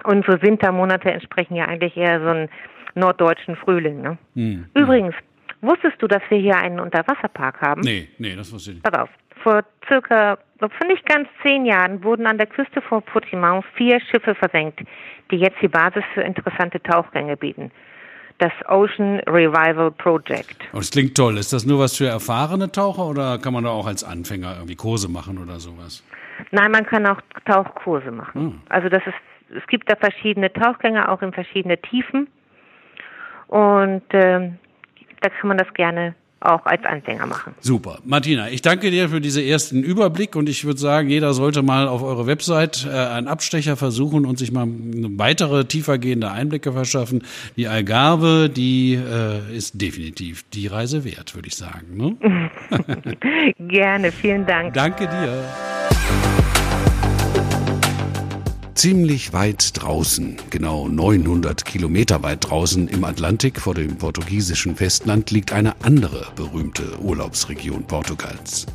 unsere 0.04 0.42
Wintermonate 0.42 1.12
entsprechen 1.12 1.56
ja 1.56 1.66
eigentlich 1.66 1.98
eher 1.98 2.20
so 2.22 2.28
einem 2.28 2.50
norddeutschen 2.96 3.56
Frühling. 3.56 4.02
Ne? 4.02 4.18
Hm. 4.36 4.66
Übrigens, 4.76 5.16
wusstest 5.62 6.02
du, 6.02 6.08
dass 6.08 6.22
wir 6.30 6.38
hier 6.38 6.58
einen 6.58 6.80
Unterwasserpark 6.80 7.62
haben? 7.62 7.82
Nee, 7.82 8.10
nee, 8.20 8.36
das 8.36 8.52
wusste 8.54 8.72
ich 8.72 8.78
nicht. 8.78 8.84
Pass 8.84 9.02
auf 9.02 9.10
vor 9.44 9.64
circa, 9.88 10.38
für 10.60 10.88
nicht 10.88 11.06
ganz 11.06 11.28
zehn 11.44 11.66
Jahren 11.66 12.04
wurden 12.04 12.26
an 12.26 12.38
der 12.38 12.48
Küste 12.48 12.82
vor 12.82 13.02
Portimão 13.02 13.62
vier 13.76 14.00
Schiffe 14.00 14.34
versenkt, 14.34 14.80
die 15.30 15.38
jetzt 15.38 15.62
die 15.62 15.68
Basis 15.68 16.04
für 16.14 16.22
interessante 16.22 16.82
Tauchgänge 16.82 17.38
bieten. 17.38 17.72
Das 18.40 18.52
Ocean 18.68 19.20
Revival 19.28 19.92
Project. 19.92 20.58
Oh, 20.74 20.78
das 20.78 20.90
klingt 20.90 21.16
toll. 21.16 21.38
Ist 21.38 21.54
das 21.54 21.66
nur 21.66 21.80
was 21.80 21.96
für 21.96 22.08
erfahrene 22.08 22.72
Taucher 22.72 23.06
oder 23.06 23.38
kann 23.38 23.54
man 23.54 23.64
da 23.64 23.70
auch 23.70 23.86
als 23.86 24.04
Anfänger 24.04 24.56
irgendwie 24.56 24.76
Kurse 24.76 25.10
machen 25.10 25.38
oder 25.38 25.60
sowas? 25.60 26.04
Nein, 26.52 26.72
man 26.72 26.86
kann 26.86 27.06
auch 27.06 27.22
Tauchkurse 27.46 28.12
machen. 28.12 28.42
Hm. 28.42 28.62
Also 28.70 28.90
das 28.90 29.04
ist, 29.06 29.56
es 29.56 29.68
gibt 29.68 29.90
da 29.90 29.96
verschiedene 29.96 30.52
Tauchgänge, 30.52 31.10
auch 31.10 31.22
in 31.22 31.32
verschiedene 31.32 31.78
Tiefen. 31.78 32.28
Und 33.48 34.12
äh, 34.14 34.52
da 35.22 35.30
kann 35.30 35.48
man 35.48 35.58
das 35.58 35.72
gerne 35.76 36.16
auch 36.44 36.66
als 36.66 36.84
Anfänger 36.84 37.26
machen. 37.26 37.56
Super. 37.62 38.00
Martina, 38.04 38.50
ich 38.50 38.62
danke 38.62 38.92
dir 38.92 39.10
für 39.10 39.22
diesen 39.22 39.44
ersten 39.44 39.84
Überblick 39.84 40.36
und 40.36 40.50
ich 40.50 40.66
würde 40.66 40.80
sagen, 40.80 41.10
jeder 41.10 41.34
sollte 41.34 41.62
mal 41.62 41.88
auf 41.88 42.04
eure 42.04 42.28
Website 42.28 42.86
äh, 42.86 42.96
einen 42.96 43.28
Abstecher 43.28 43.76
versuchen 43.78 44.26
und 44.26 44.38
sich 44.38 44.52
mal 44.52 44.68
weitere 44.68 45.66
tiefergehende 45.66 46.32
Einblicke 46.32 46.74
verschaffen. 46.74 47.24
Die 47.56 47.68
Algarve, 47.68 48.50
die 48.50 48.94
äh, 48.94 49.56
ist 49.56 49.82
definitiv 49.82 50.44
die 50.54 50.68
Reise 50.68 51.06
wert, 51.06 51.36
würde 51.36 51.48
ich 51.48 51.56
sagen. 51.56 51.98
Ne? 51.98 52.18
Gerne, 53.58 54.12
vielen 54.12 54.46
Dank. 54.46 54.74
Danke 54.74 55.08
dir. 55.08 55.73
Ziemlich 58.84 59.32
weit 59.32 59.82
draußen, 59.82 60.36
genau 60.50 60.90
900 60.90 61.64
Kilometer 61.64 62.22
weit 62.22 62.50
draußen 62.50 62.90
im 62.90 63.06
Atlantik 63.06 63.62
vor 63.62 63.76
dem 63.76 63.96
portugiesischen 63.96 64.76
Festland 64.76 65.32
liegt 65.32 65.54
eine 65.54 65.82
andere 65.84 66.28
berühmte 66.36 67.00
Urlaubsregion 67.00 67.86
Portugals. 67.86 68.66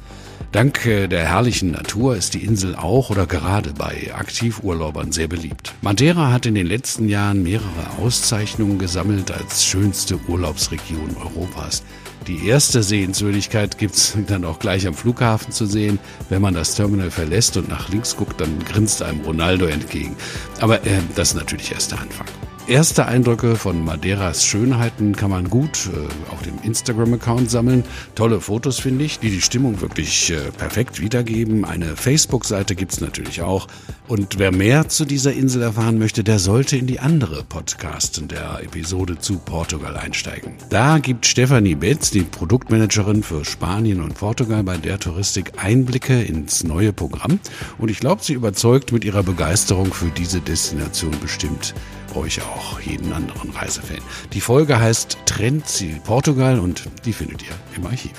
Dank 0.50 0.82
der 0.84 1.28
herrlichen 1.28 1.72
Natur 1.72 2.16
ist 2.16 2.32
die 2.32 2.42
Insel 2.42 2.74
auch 2.74 3.10
oder 3.10 3.26
gerade 3.26 3.74
bei 3.74 4.10
Aktivurlaubern 4.14 5.12
sehr 5.12 5.28
beliebt. 5.28 5.74
Madeira 5.82 6.32
hat 6.32 6.46
in 6.46 6.54
den 6.54 6.66
letzten 6.66 7.06
Jahren 7.10 7.42
mehrere 7.42 7.98
Auszeichnungen 8.00 8.78
gesammelt 8.78 9.30
als 9.30 9.66
schönste 9.66 10.18
Urlaubsregion 10.26 11.16
Europas. 11.18 11.82
Die 12.26 12.46
erste 12.46 12.82
Sehenswürdigkeit 12.82 13.76
gibt's 13.76 14.16
dann 14.26 14.46
auch 14.46 14.58
gleich 14.58 14.86
am 14.86 14.94
Flughafen 14.94 15.52
zu 15.52 15.66
sehen. 15.66 15.98
Wenn 16.30 16.40
man 16.40 16.54
das 16.54 16.74
Terminal 16.74 17.10
verlässt 17.10 17.58
und 17.58 17.68
nach 17.68 17.90
links 17.90 18.16
guckt, 18.16 18.40
dann 18.40 18.58
grinst 18.64 19.02
einem 19.02 19.20
Ronaldo 19.20 19.66
entgegen. 19.66 20.16
Aber 20.60 20.84
äh, 20.86 21.00
das 21.14 21.30
ist 21.30 21.34
natürlich 21.34 21.72
erst 21.72 21.92
der 21.92 22.00
Anfang. 22.00 22.26
Erste 22.68 23.06
Eindrücke 23.06 23.56
von 23.56 23.82
Madeiras 23.82 24.44
Schönheiten 24.44 25.16
kann 25.16 25.30
man 25.30 25.48
gut 25.48 25.88
äh, 25.90 26.30
auf 26.30 26.42
dem 26.42 26.58
Instagram-Account 26.62 27.50
sammeln. 27.50 27.82
Tolle 28.14 28.42
Fotos 28.42 28.78
finde 28.78 29.06
ich, 29.06 29.18
die 29.18 29.30
die 29.30 29.40
Stimmung 29.40 29.80
wirklich 29.80 30.30
äh, 30.30 30.50
perfekt 30.50 31.00
wiedergeben. 31.00 31.64
Eine 31.64 31.96
Facebook-Seite 31.96 32.74
gibt's 32.74 33.00
natürlich 33.00 33.40
auch. 33.40 33.68
Und 34.06 34.38
wer 34.38 34.52
mehr 34.52 34.86
zu 34.90 35.06
dieser 35.06 35.32
Insel 35.32 35.62
erfahren 35.62 35.98
möchte, 35.98 36.22
der 36.22 36.38
sollte 36.38 36.76
in 36.76 36.86
die 36.86 37.00
andere 37.00 37.42
Podcast 37.42 38.18
in 38.18 38.28
der 38.28 38.60
Episode 38.62 39.18
zu 39.18 39.38
Portugal 39.38 39.96
einsteigen. 39.96 40.52
Da 40.68 40.98
gibt 40.98 41.24
Stefanie 41.24 41.74
Betz, 41.74 42.10
die 42.10 42.20
Produktmanagerin 42.20 43.22
für 43.22 43.46
Spanien 43.46 44.02
und 44.02 44.12
Portugal 44.12 44.62
bei 44.62 44.76
der 44.76 44.98
Touristik, 44.98 45.52
Einblicke 45.56 46.20
ins 46.20 46.64
neue 46.64 46.92
Programm. 46.92 47.40
Und 47.78 47.90
ich 47.90 48.00
glaube, 48.00 48.22
sie 48.22 48.34
überzeugt 48.34 48.92
mit 48.92 49.06
ihrer 49.06 49.22
Begeisterung 49.22 49.90
für 49.94 50.10
diese 50.10 50.42
Destination 50.42 51.12
bestimmt 51.22 51.72
euch 52.18 52.42
auch, 52.42 52.80
jeden 52.80 53.12
anderen 53.12 53.50
Reisefan. 53.50 53.98
Die 54.32 54.40
Folge 54.40 54.78
heißt 54.78 55.18
Trendziel 55.26 56.00
Portugal 56.04 56.58
und 56.58 56.84
die 57.04 57.12
findet 57.12 57.42
ihr 57.42 57.54
im 57.76 57.86
Archiv. 57.86 58.12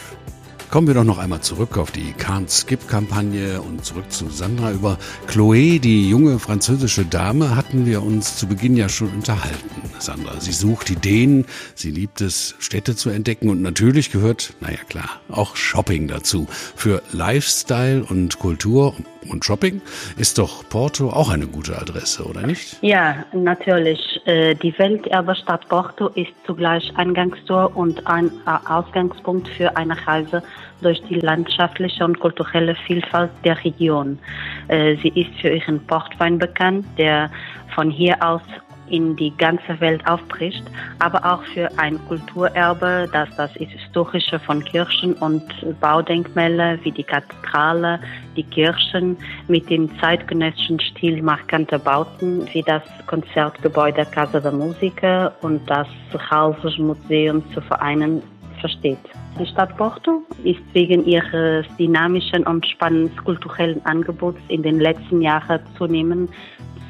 Kommen 0.70 0.86
wir 0.86 0.94
doch 0.94 1.04
noch 1.04 1.18
einmal 1.18 1.42
zurück 1.42 1.80
auf 1.80 1.90
die 1.90 2.14
Can't 2.14 2.52
Skip 2.52 2.88
Kampagne 2.88 3.60
und 3.60 3.84
zurück 3.84 4.12
zu 4.12 4.30
Sandra. 4.30 4.72
Über 4.72 5.00
Chloé, 5.28 5.80
die 5.80 6.08
junge 6.08 6.38
französische 6.38 7.06
Dame, 7.06 7.56
hatten 7.56 7.88
wir 7.88 8.04
uns 8.04 8.38
zu 8.38 8.46
Beginn 8.46 8.78
ja 8.78 8.88
schon 8.88 9.10
unterhalten. 9.10 9.82
Sandra, 9.98 10.40
sie 10.40 10.52
sucht 10.52 10.92
Ideen, 10.92 11.46
sie 11.74 11.90
liebt 11.90 12.22
es, 12.22 12.54
Städte 12.60 12.96
zu 12.96 13.10
entdecken 13.10 13.50
und 13.50 13.64
natürlich 13.64 14.12
gehört, 14.12 14.54
naja 14.62 14.78
klar, 14.88 15.10
auch 15.30 15.56
Shopping 15.56 16.08
dazu. 16.08 16.46
Für 16.76 17.02
Lifestyle 17.14 18.04
und 18.04 18.38
Kultur 18.38 18.94
und 19.28 19.44
Shopping 19.44 19.82
ist 20.18 20.38
doch 20.38 20.68
Porto 20.70 21.10
auch 21.10 21.30
eine 21.30 21.48
gute 21.48 21.78
Adresse, 21.78 22.24
oder 22.24 22.46
nicht? 22.46 22.78
Ja, 22.82 23.26
natürlich. 23.34 24.00
Äh, 24.26 24.56
die 24.56 24.78
Welterbestadt 24.78 25.68
Porto 25.68 26.08
ist 26.10 26.32
zugleich 26.46 26.92
Eingangstor 26.96 27.76
und 27.76 28.06
ein 28.08 28.28
äh, 28.46 28.70
Ausgangspunkt 28.70 29.48
für 29.50 29.76
eine 29.76 29.96
Reise 30.08 30.44
durch 30.82 31.02
die 31.10 31.20
landschaftliche 31.20 32.06
und 32.06 32.20
kulturelle 32.20 32.76
Vielfalt 32.88 33.32
der 33.44 33.64
Region. 33.64 34.20
Äh, 34.68 34.96
sie 34.98 35.10
ist 35.10 35.40
für 35.42 35.50
ihren 35.50 35.86
Portwein 35.86 36.38
bekannt, 36.38 36.86
der 36.98 37.30
von 37.76 37.92
hier 37.92 38.22
aus 38.24 38.42
in 38.90 39.16
die 39.16 39.36
ganze 39.38 39.80
Welt 39.80 40.06
aufbricht, 40.08 40.64
aber 41.00 41.26
auch 41.26 41.44
für 41.54 41.70
ein 41.78 42.00
Kulturerbe, 42.08 43.08
das 43.12 43.30
das 43.36 43.52
Historische 43.54 44.40
von 44.40 44.64
Kirchen 44.64 45.14
und 45.14 45.44
Baudenkmäler 45.80 46.84
wie 46.84 46.92
die 46.92 47.04
Kathedrale, 47.04 48.00
die 48.36 48.44
Kirchen 48.44 49.18
mit 49.48 49.70
dem 49.70 49.90
zeitgenössischen 50.00 50.80
Stil 50.80 51.22
markante 51.22 51.80
Bauten 51.80 52.48
wie 52.54 52.64
das 52.64 52.84
Konzertgebäude 53.08 54.06
Casa 54.06 54.40
da 54.40 54.52
Musica 54.52 55.32
und 55.42 55.68
das 55.70 55.88
Hauses 56.32 56.78
Museum 56.78 57.44
zu 57.54 57.62
vereinen 57.62 58.22
versteht. 58.60 59.00
Die 59.40 59.46
Stadt 59.46 59.76
Porto 59.78 60.22
ist 60.44 60.60
wegen 60.74 61.06
ihres 61.06 61.66
dynamischen 61.78 62.46
und 62.46 62.66
spannenden 62.68 63.16
kulturellen 63.24 63.84
Angebots 63.86 64.40
in 64.50 64.64
den 64.64 64.80
letzten 64.80 65.22
Jahren 65.22 65.62
zunehmend 65.78 66.30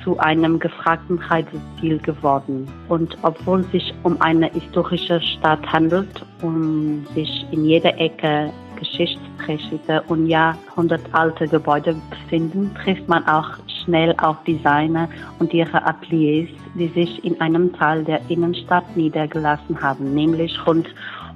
zu 0.09 0.17
einem 0.17 0.57
gefragten 0.57 1.19
Reiseziel 1.19 1.99
geworden. 1.99 2.67
Und 2.87 3.15
obwohl 3.21 3.59
es 3.59 3.71
sich 3.71 3.93
um 4.01 4.19
eine 4.21 4.51
historische 4.51 5.21
Stadt 5.21 5.63
handelt 5.71 6.25
und 6.41 7.05
sich 7.13 7.45
in 7.51 7.65
jeder 7.65 7.95
Ecke 7.99 8.51
geschichtsträchtige 8.75 10.01
und 10.07 10.25
jahrhundertalte 10.25 11.47
Gebäude 11.47 11.95
befinden, 12.09 12.71
trifft 12.83 13.07
man 13.07 13.23
auch 13.27 13.51
schnell 13.83 14.15
auf 14.19 14.37
Designer 14.45 15.07
und 15.37 15.53
ihre 15.53 15.85
Ateliers, 15.85 16.49
die 16.73 16.87
sich 16.87 17.23
in 17.23 17.39
einem 17.39 17.71
Teil 17.73 18.03
der 18.03 18.21
Innenstadt 18.29 18.97
niedergelassen 18.97 19.79
haben, 19.79 20.15
nämlich 20.15 20.57
rund 20.65 20.87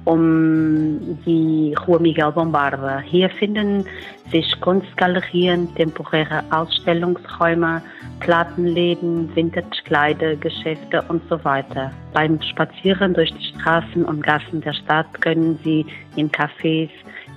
um 0.04 1.18
die 1.24 1.74
Rua 1.86 1.98
Miguel 1.98 2.32
Bombarda. 2.32 3.00
Hier 3.00 3.30
finden 3.30 3.84
sich 4.30 4.60
Kunstgalerien, 4.60 5.74
temporäre 5.74 6.42
Ausstellungsräume, 6.50 7.82
Plattenläden, 8.20 9.34
Vintage-Kleider, 9.34 10.36
Geschäfte 10.36 11.02
und 11.08 11.22
so 11.28 11.42
weiter. 11.44 11.90
Beim 12.12 12.40
Spazieren 12.42 13.14
durch 13.14 13.32
die 13.32 13.58
Straßen 13.58 14.04
und 14.04 14.22
Gassen 14.22 14.60
der 14.60 14.74
Stadt 14.74 15.20
können 15.20 15.58
Sie 15.64 15.86
in 16.16 16.30
Cafés 16.30 16.90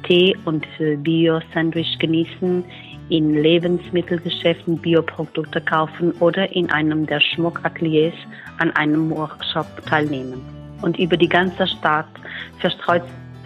Tee 0.04 0.36
und 0.46 0.66
Bio-Sandwich 1.04 1.98
genießen, 2.00 2.64
in 3.10 3.34
Lebensmittelgeschäften 3.42 4.78
Bioprodukte 4.78 5.62
kaufen 5.62 6.12
oder 6.20 6.52
in 6.54 6.70
einem 6.72 7.06
der 7.06 7.22
Schmuckateliers 7.22 8.14
an 8.60 8.72
einem 8.72 9.10
Workshop 9.12 9.66
teilnehmen. 9.86 10.42
Und 10.82 10.98
über 11.00 11.18
die 11.18 11.30
ganze 11.30 11.68
Stadt 11.68 12.08
verstreut 12.60 13.04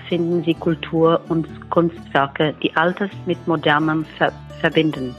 finden 0.10 0.44
Sie 0.44 0.54
Kultur 0.54 1.22
und 1.30 1.48
Kunstwerke, 1.70 2.54
die 2.62 2.76
Altes 2.76 3.10
mit 3.26 3.48
Modernem 3.48 4.06
ver 4.18 4.34
verbinden. 4.60 5.16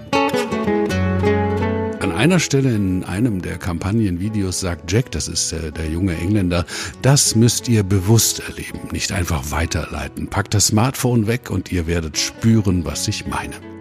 An 2.01 2.12
einer 2.12 2.38
Stelle 2.38 2.75
in 2.75 3.03
einem 3.03 3.42
der 3.42 3.59
Kampagnenvideos 3.59 4.61
sagt 4.61 4.92
Jack, 4.92 5.11
das 5.11 5.27
ist 5.27 5.53
äh, 5.53 5.72
der 5.72 5.87
junge 5.87 6.14
Engländer, 6.16 6.64
das 7.01 7.35
müsst 7.35 7.68
ihr 7.68 7.83
bewusst 7.83 8.40
erleben, 8.48 8.88
nicht 8.92 9.11
einfach 9.12 9.51
weiterleiten. 9.51 10.29
Packt 10.29 10.55
das 10.55 10.68
Smartphone 10.68 11.27
weg 11.27 11.51
und 11.51 11.72
ihr 11.72 11.87
werdet 11.87 12.18
spüren, 12.18 12.85
was 12.85 13.09
ich 13.09 13.27
meine. 13.27 13.71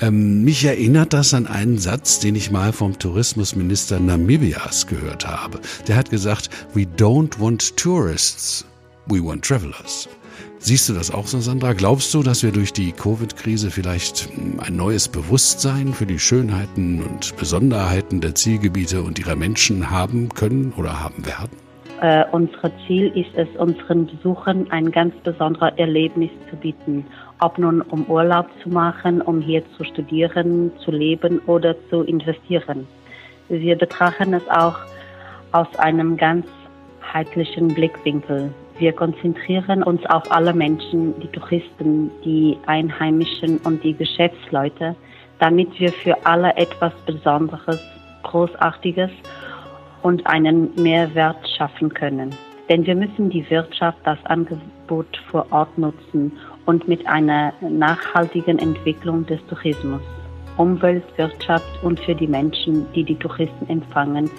Ähm, 0.00 0.42
mich 0.42 0.64
erinnert 0.64 1.12
das 1.12 1.34
an 1.34 1.46
einen 1.46 1.78
Satz, 1.78 2.18
den 2.18 2.34
ich 2.34 2.50
mal 2.50 2.72
vom 2.72 2.98
Tourismusminister 2.98 4.00
Namibias 4.00 4.86
gehört 4.86 5.26
habe. 5.26 5.60
Der 5.86 5.96
hat 5.96 6.10
gesagt, 6.10 6.50
we 6.74 6.82
don't 6.82 7.38
want 7.38 7.76
tourists, 7.76 8.66
we 9.06 9.24
want 9.24 9.44
travelers. 9.44 10.08
Siehst 10.58 10.88
du 10.88 10.94
das 10.94 11.12
auch 11.12 11.26
so, 11.26 11.38
Sandra? 11.40 11.74
Glaubst 11.74 12.12
du, 12.14 12.22
dass 12.22 12.42
wir 12.42 12.50
durch 12.50 12.72
die 12.72 12.92
Covid-Krise 12.92 13.70
vielleicht 13.70 14.30
hm, 14.34 14.60
ein 14.60 14.76
neues 14.76 15.08
Bewusstsein 15.08 15.92
für 15.92 16.06
die 16.06 16.18
Schönheiten 16.18 17.02
und 17.02 17.36
Besonderheiten 17.36 18.20
der 18.20 18.34
Zielgebiete 18.34 19.02
und 19.02 19.18
ihrer 19.18 19.36
Menschen 19.36 19.90
haben 19.90 20.30
können 20.30 20.72
oder 20.76 21.00
haben 21.04 21.24
werden? 21.26 21.50
Äh, 22.00 22.24
unser 22.32 22.72
Ziel 22.86 23.12
ist 23.14 23.30
es, 23.36 23.46
unseren 23.58 24.06
Besuchern 24.06 24.66
ein 24.70 24.90
ganz 24.90 25.14
besonderes 25.22 25.72
Erlebnis 25.76 26.30
zu 26.50 26.56
bieten. 26.56 27.06
Ob 27.44 27.58
nun 27.58 27.82
um 27.82 28.06
Urlaub 28.06 28.46
zu 28.62 28.70
machen, 28.70 29.20
um 29.20 29.42
hier 29.42 29.62
zu 29.76 29.84
studieren, 29.84 30.72
zu 30.78 30.90
leben 30.90 31.40
oder 31.40 31.74
zu 31.90 32.00
investieren. 32.00 32.86
Wir 33.50 33.76
betrachten 33.76 34.32
es 34.32 34.48
auch 34.48 34.78
aus 35.52 35.66
einem 35.76 36.16
ganzheitlichen 36.16 37.68
Blickwinkel. 37.68 38.50
Wir 38.78 38.94
konzentrieren 38.94 39.82
uns 39.82 40.06
auf 40.06 40.22
alle 40.32 40.54
Menschen, 40.54 41.20
die 41.20 41.28
Touristen, 41.28 42.10
die 42.24 42.56
Einheimischen 42.64 43.58
und 43.58 43.84
die 43.84 43.92
Geschäftsleute, 43.92 44.96
damit 45.38 45.78
wir 45.78 45.92
für 45.92 46.16
alle 46.24 46.56
etwas 46.56 46.94
Besonderes, 47.04 47.78
Großartiges 48.22 49.10
und 50.02 50.26
einen 50.26 50.74
Mehrwert 50.76 51.46
schaffen 51.58 51.92
können. 51.92 52.30
Denn 52.70 52.86
wir 52.86 52.94
müssen 52.94 53.28
die 53.28 53.44
Wirtschaft, 53.50 53.98
das 54.04 54.18
Angebot 54.24 55.14
vor 55.30 55.44
Ort 55.50 55.76
nutzen 55.76 56.32
und 56.66 56.88
mit 56.88 57.06
einer 57.06 57.52
nachhaltigen 57.60 58.58
Entwicklung 58.58 59.26
des 59.26 59.40
Tourismus, 59.46 60.00
Umwelt, 60.56 61.04
Wirtschaft 61.16 61.82
und 61.82 61.98
für 62.00 62.14
die 62.14 62.28
Menschen, 62.28 62.86
die 62.94 63.04
die 63.04 63.16
Touristen 63.16 63.68
empfangen, 63.68 64.30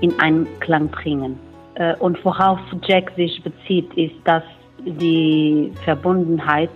in 0.00 0.18
Einklang 0.20 0.88
bringen. 0.88 1.38
Äh, 1.74 1.96
und 1.96 2.22
worauf 2.24 2.60
Jack 2.86 3.12
sich 3.16 3.42
bezieht, 3.42 3.92
ist, 3.94 4.14
dass 4.24 4.42
die 4.84 5.72
Verbundenheit, 5.84 6.70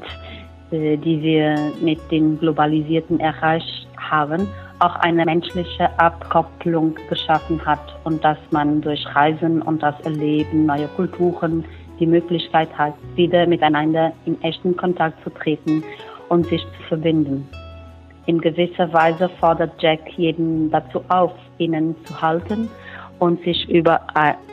äh, 0.70 0.96
die 0.96 1.22
wir 1.22 1.72
mit 1.80 1.98
den 2.10 2.38
Globalisierten 2.38 3.20
erreicht 3.20 3.86
haben, 3.96 4.48
auch 4.80 4.94
eine 4.96 5.24
menschliche 5.24 5.90
Abkopplung 5.98 6.94
geschaffen 7.08 7.64
hat 7.64 7.96
und 8.04 8.22
dass 8.24 8.38
man 8.50 8.80
durch 8.80 9.04
Reisen 9.14 9.60
und 9.62 9.82
das 9.82 9.98
Erleben 10.00 10.66
neuer 10.66 10.88
Kulturen 10.88 11.64
die 11.98 12.06
Möglichkeit 12.06 12.68
hat, 12.76 12.94
wieder 13.14 13.46
miteinander 13.46 14.12
in 14.26 14.40
echten 14.42 14.76
Kontakt 14.76 15.22
zu 15.24 15.30
treten 15.30 15.82
und 16.28 16.46
sich 16.46 16.62
zu 16.62 16.82
verbinden. 16.88 17.48
In 18.26 18.40
gewisser 18.40 18.92
Weise 18.92 19.28
fordert 19.40 19.82
Jack 19.82 20.00
jeden 20.16 20.70
dazu 20.70 21.02
auf, 21.08 21.32
ihnen 21.56 21.96
zu 22.04 22.20
halten 22.20 22.68
und 23.18 23.42
sich 23.42 23.68
über 23.68 24.00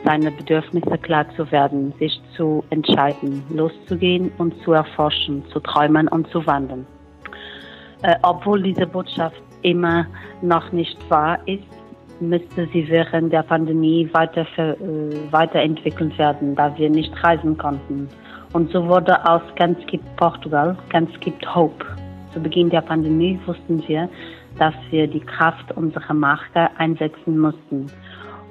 seine 0.04 0.30
Bedürfnisse 0.30 0.98
klar 0.98 1.26
zu 1.36 1.50
werden, 1.52 1.92
sich 1.98 2.20
zu 2.36 2.64
entscheiden, 2.70 3.42
loszugehen 3.50 4.32
und 4.38 4.54
zu 4.62 4.72
erforschen, 4.72 5.44
zu 5.52 5.60
träumen 5.60 6.08
und 6.08 6.26
zu 6.28 6.44
wandeln. 6.46 6.86
Äh, 8.02 8.16
obwohl 8.22 8.62
diese 8.62 8.86
Botschaft 8.86 9.40
immer 9.62 10.06
noch 10.42 10.72
nicht 10.72 10.98
wahr 11.10 11.38
ist, 11.46 11.64
müsste 12.20 12.68
sie 12.72 12.88
während 12.88 13.32
der 13.32 13.42
Pandemie 13.42 14.08
weiter 14.12 14.46
äh, 14.56 14.74
weiterentwickelt 15.30 16.16
werden, 16.18 16.54
da 16.54 16.76
wir 16.76 16.90
nicht 16.90 17.12
reisen 17.22 17.56
konnten. 17.56 18.08
Und 18.52 18.70
so 18.70 18.86
wurde 18.86 19.28
aus 19.28 19.42
Ganz 19.56 19.78
gibt 19.86 20.04
Portugal, 20.16 20.76
Ganz 20.90 21.10
gibt 21.20 21.54
Hope. 21.54 21.84
Zu 22.32 22.40
Beginn 22.40 22.70
der 22.70 22.80
Pandemie 22.80 23.38
wussten 23.46 23.86
wir, 23.86 24.08
dass 24.58 24.74
wir 24.90 25.06
die 25.06 25.20
Kraft 25.20 25.72
unserer 25.76 26.14
Marke 26.14 26.68
einsetzen 26.78 27.38
mussten 27.38 27.86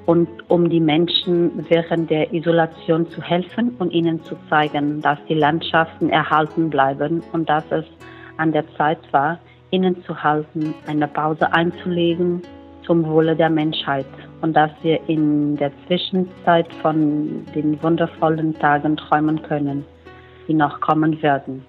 und 0.06 0.28
um 0.48 0.70
die 0.70 0.80
Menschen 0.80 1.66
während 1.68 2.10
der 2.10 2.32
Isolation 2.32 3.08
zu 3.10 3.20
helfen 3.20 3.74
und 3.78 3.90
ihnen 3.92 4.22
zu 4.22 4.36
zeigen, 4.48 5.00
dass 5.02 5.18
die 5.28 5.34
Landschaften 5.34 6.08
erhalten 6.08 6.70
bleiben 6.70 7.22
und 7.32 7.48
dass 7.48 7.64
es 7.70 7.84
an 8.36 8.52
der 8.52 8.64
Zeit 8.76 9.00
war, 9.12 9.38
ihnen 9.70 10.02
zu 10.04 10.22
halten, 10.22 10.74
eine 10.86 11.08
Pause 11.08 11.52
einzulegen 11.52 12.42
zum 12.86 13.04
Wohle 13.06 13.34
der 13.34 13.50
Menschheit 13.50 14.06
und 14.40 14.54
dass 14.54 14.70
wir 14.82 15.00
in 15.08 15.56
der 15.56 15.72
Zwischenzeit 15.86 16.72
von 16.82 17.44
den 17.54 17.82
wundervollen 17.82 18.54
Tagen 18.58 18.96
träumen 18.96 19.42
können, 19.42 19.84
die 20.46 20.54
noch 20.54 20.80
kommen 20.80 21.20
werden. 21.22 21.64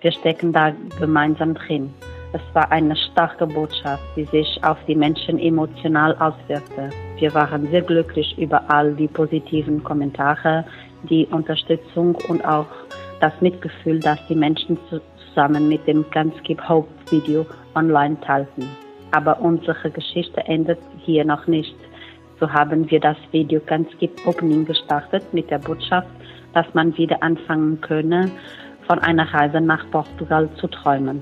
Wir 0.00 0.12
stecken 0.12 0.52
da 0.52 0.72
gemeinsam 0.98 1.54
drin. 1.54 1.92
Es 2.32 2.40
war 2.54 2.70
eine 2.70 2.96
starke 2.96 3.46
Botschaft, 3.46 4.02
die 4.16 4.24
sich 4.24 4.60
auf 4.62 4.78
die 4.86 4.94
Menschen 4.94 5.38
emotional 5.38 6.16
auswirkte. 6.16 6.90
Wir 7.18 7.34
waren 7.34 7.66
sehr 7.66 7.82
glücklich 7.82 8.38
über 8.38 8.62
all 8.70 8.94
die 8.94 9.08
positiven 9.08 9.82
Kommentare, 9.82 10.64
die 11.02 11.26
Unterstützung 11.26 12.16
und 12.28 12.44
auch 12.46 12.66
das 13.20 13.32
Mitgefühl, 13.40 14.00
das 14.00 14.18
die 14.28 14.36
Menschen 14.36 14.78
zusammen 14.88 15.68
mit 15.68 15.86
dem 15.86 16.04
Ganz 16.10 16.34
Keep 16.44 16.66
Hope 16.68 16.88
Video 17.10 17.44
online 17.74 18.18
teilten. 18.20 18.89
Aber 19.12 19.40
unsere 19.40 19.90
Geschichte 19.90 20.40
endet 20.46 20.78
hier 21.04 21.24
noch 21.24 21.46
nicht. 21.46 21.74
So 22.38 22.50
haben 22.50 22.90
wir 22.90 23.00
das 23.00 23.16
Video 23.32 23.60
Ganz 23.66 23.88
Keep 23.98 24.26
Opening 24.26 24.64
gestartet 24.64 25.22
mit 25.32 25.50
der 25.50 25.58
Botschaft, 25.58 26.08
dass 26.54 26.66
man 26.74 26.96
wieder 26.96 27.22
anfangen 27.22 27.80
könne, 27.80 28.30
von 28.86 28.98
einer 28.98 29.32
Reise 29.32 29.60
nach 29.60 29.88
Portugal 29.90 30.48
zu 30.56 30.66
träumen. 30.66 31.20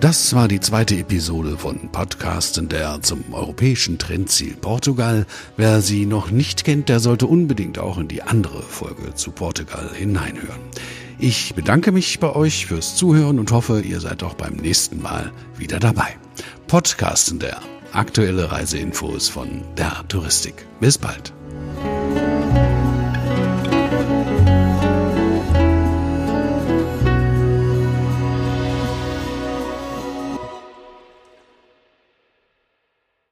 Das 0.00 0.32
war 0.32 0.46
die 0.46 0.60
zweite 0.60 0.94
Episode 0.94 1.56
von 1.56 1.90
Podcasten 1.90 2.68
der 2.68 3.02
zum 3.02 3.34
europäischen 3.34 3.98
Trendziel 3.98 4.54
Portugal. 4.54 5.26
Wer 5.56 5.80
sie 5.80 6.06
noch 6.06 6.30
nicht 6.30 6.64
kennt, 6.64 6.88
der 6.88 7.00
sollte 7.00 7.26
unbedingt 7.26 7.80
auch 7.80 7.98
in 7.98 8.06
die 8.06 8.22
andere 8.22 8.62
Folge 8.62 9.14
zu 9.14 9.32
Portugal 9.32 9.90
hineinhören. 9.92 10.60
Ich 11.20 11.54
bedanke 11.56 11.90
mich 11.90 12.20
bei 12.20 12.34
euch 12.34 12.66
fürs 12.66 12.94
Zuhören 12.94 13.40
und 13.40 13.50
hoffe, 13.50 13.80
ihr 13.80 14.00
seid 14.00 14.22
auch 14.22 14.34
beim 14.34 14.54
nächsten 14.54 15.02
Mal 15.02 15.32
wieder 15.56 15.80
dabei. 15.80 16.16
Podcasten 16.68 17.40
der 17.40 17.60
aktuelle 17.92 18.52
Reiseinfos 18.52 19.28
von 19.28 19.62
der 19.76 20.04
Touristik. 20.06 20.66
Bis 20.78 20.96
bald. 20.96 21.32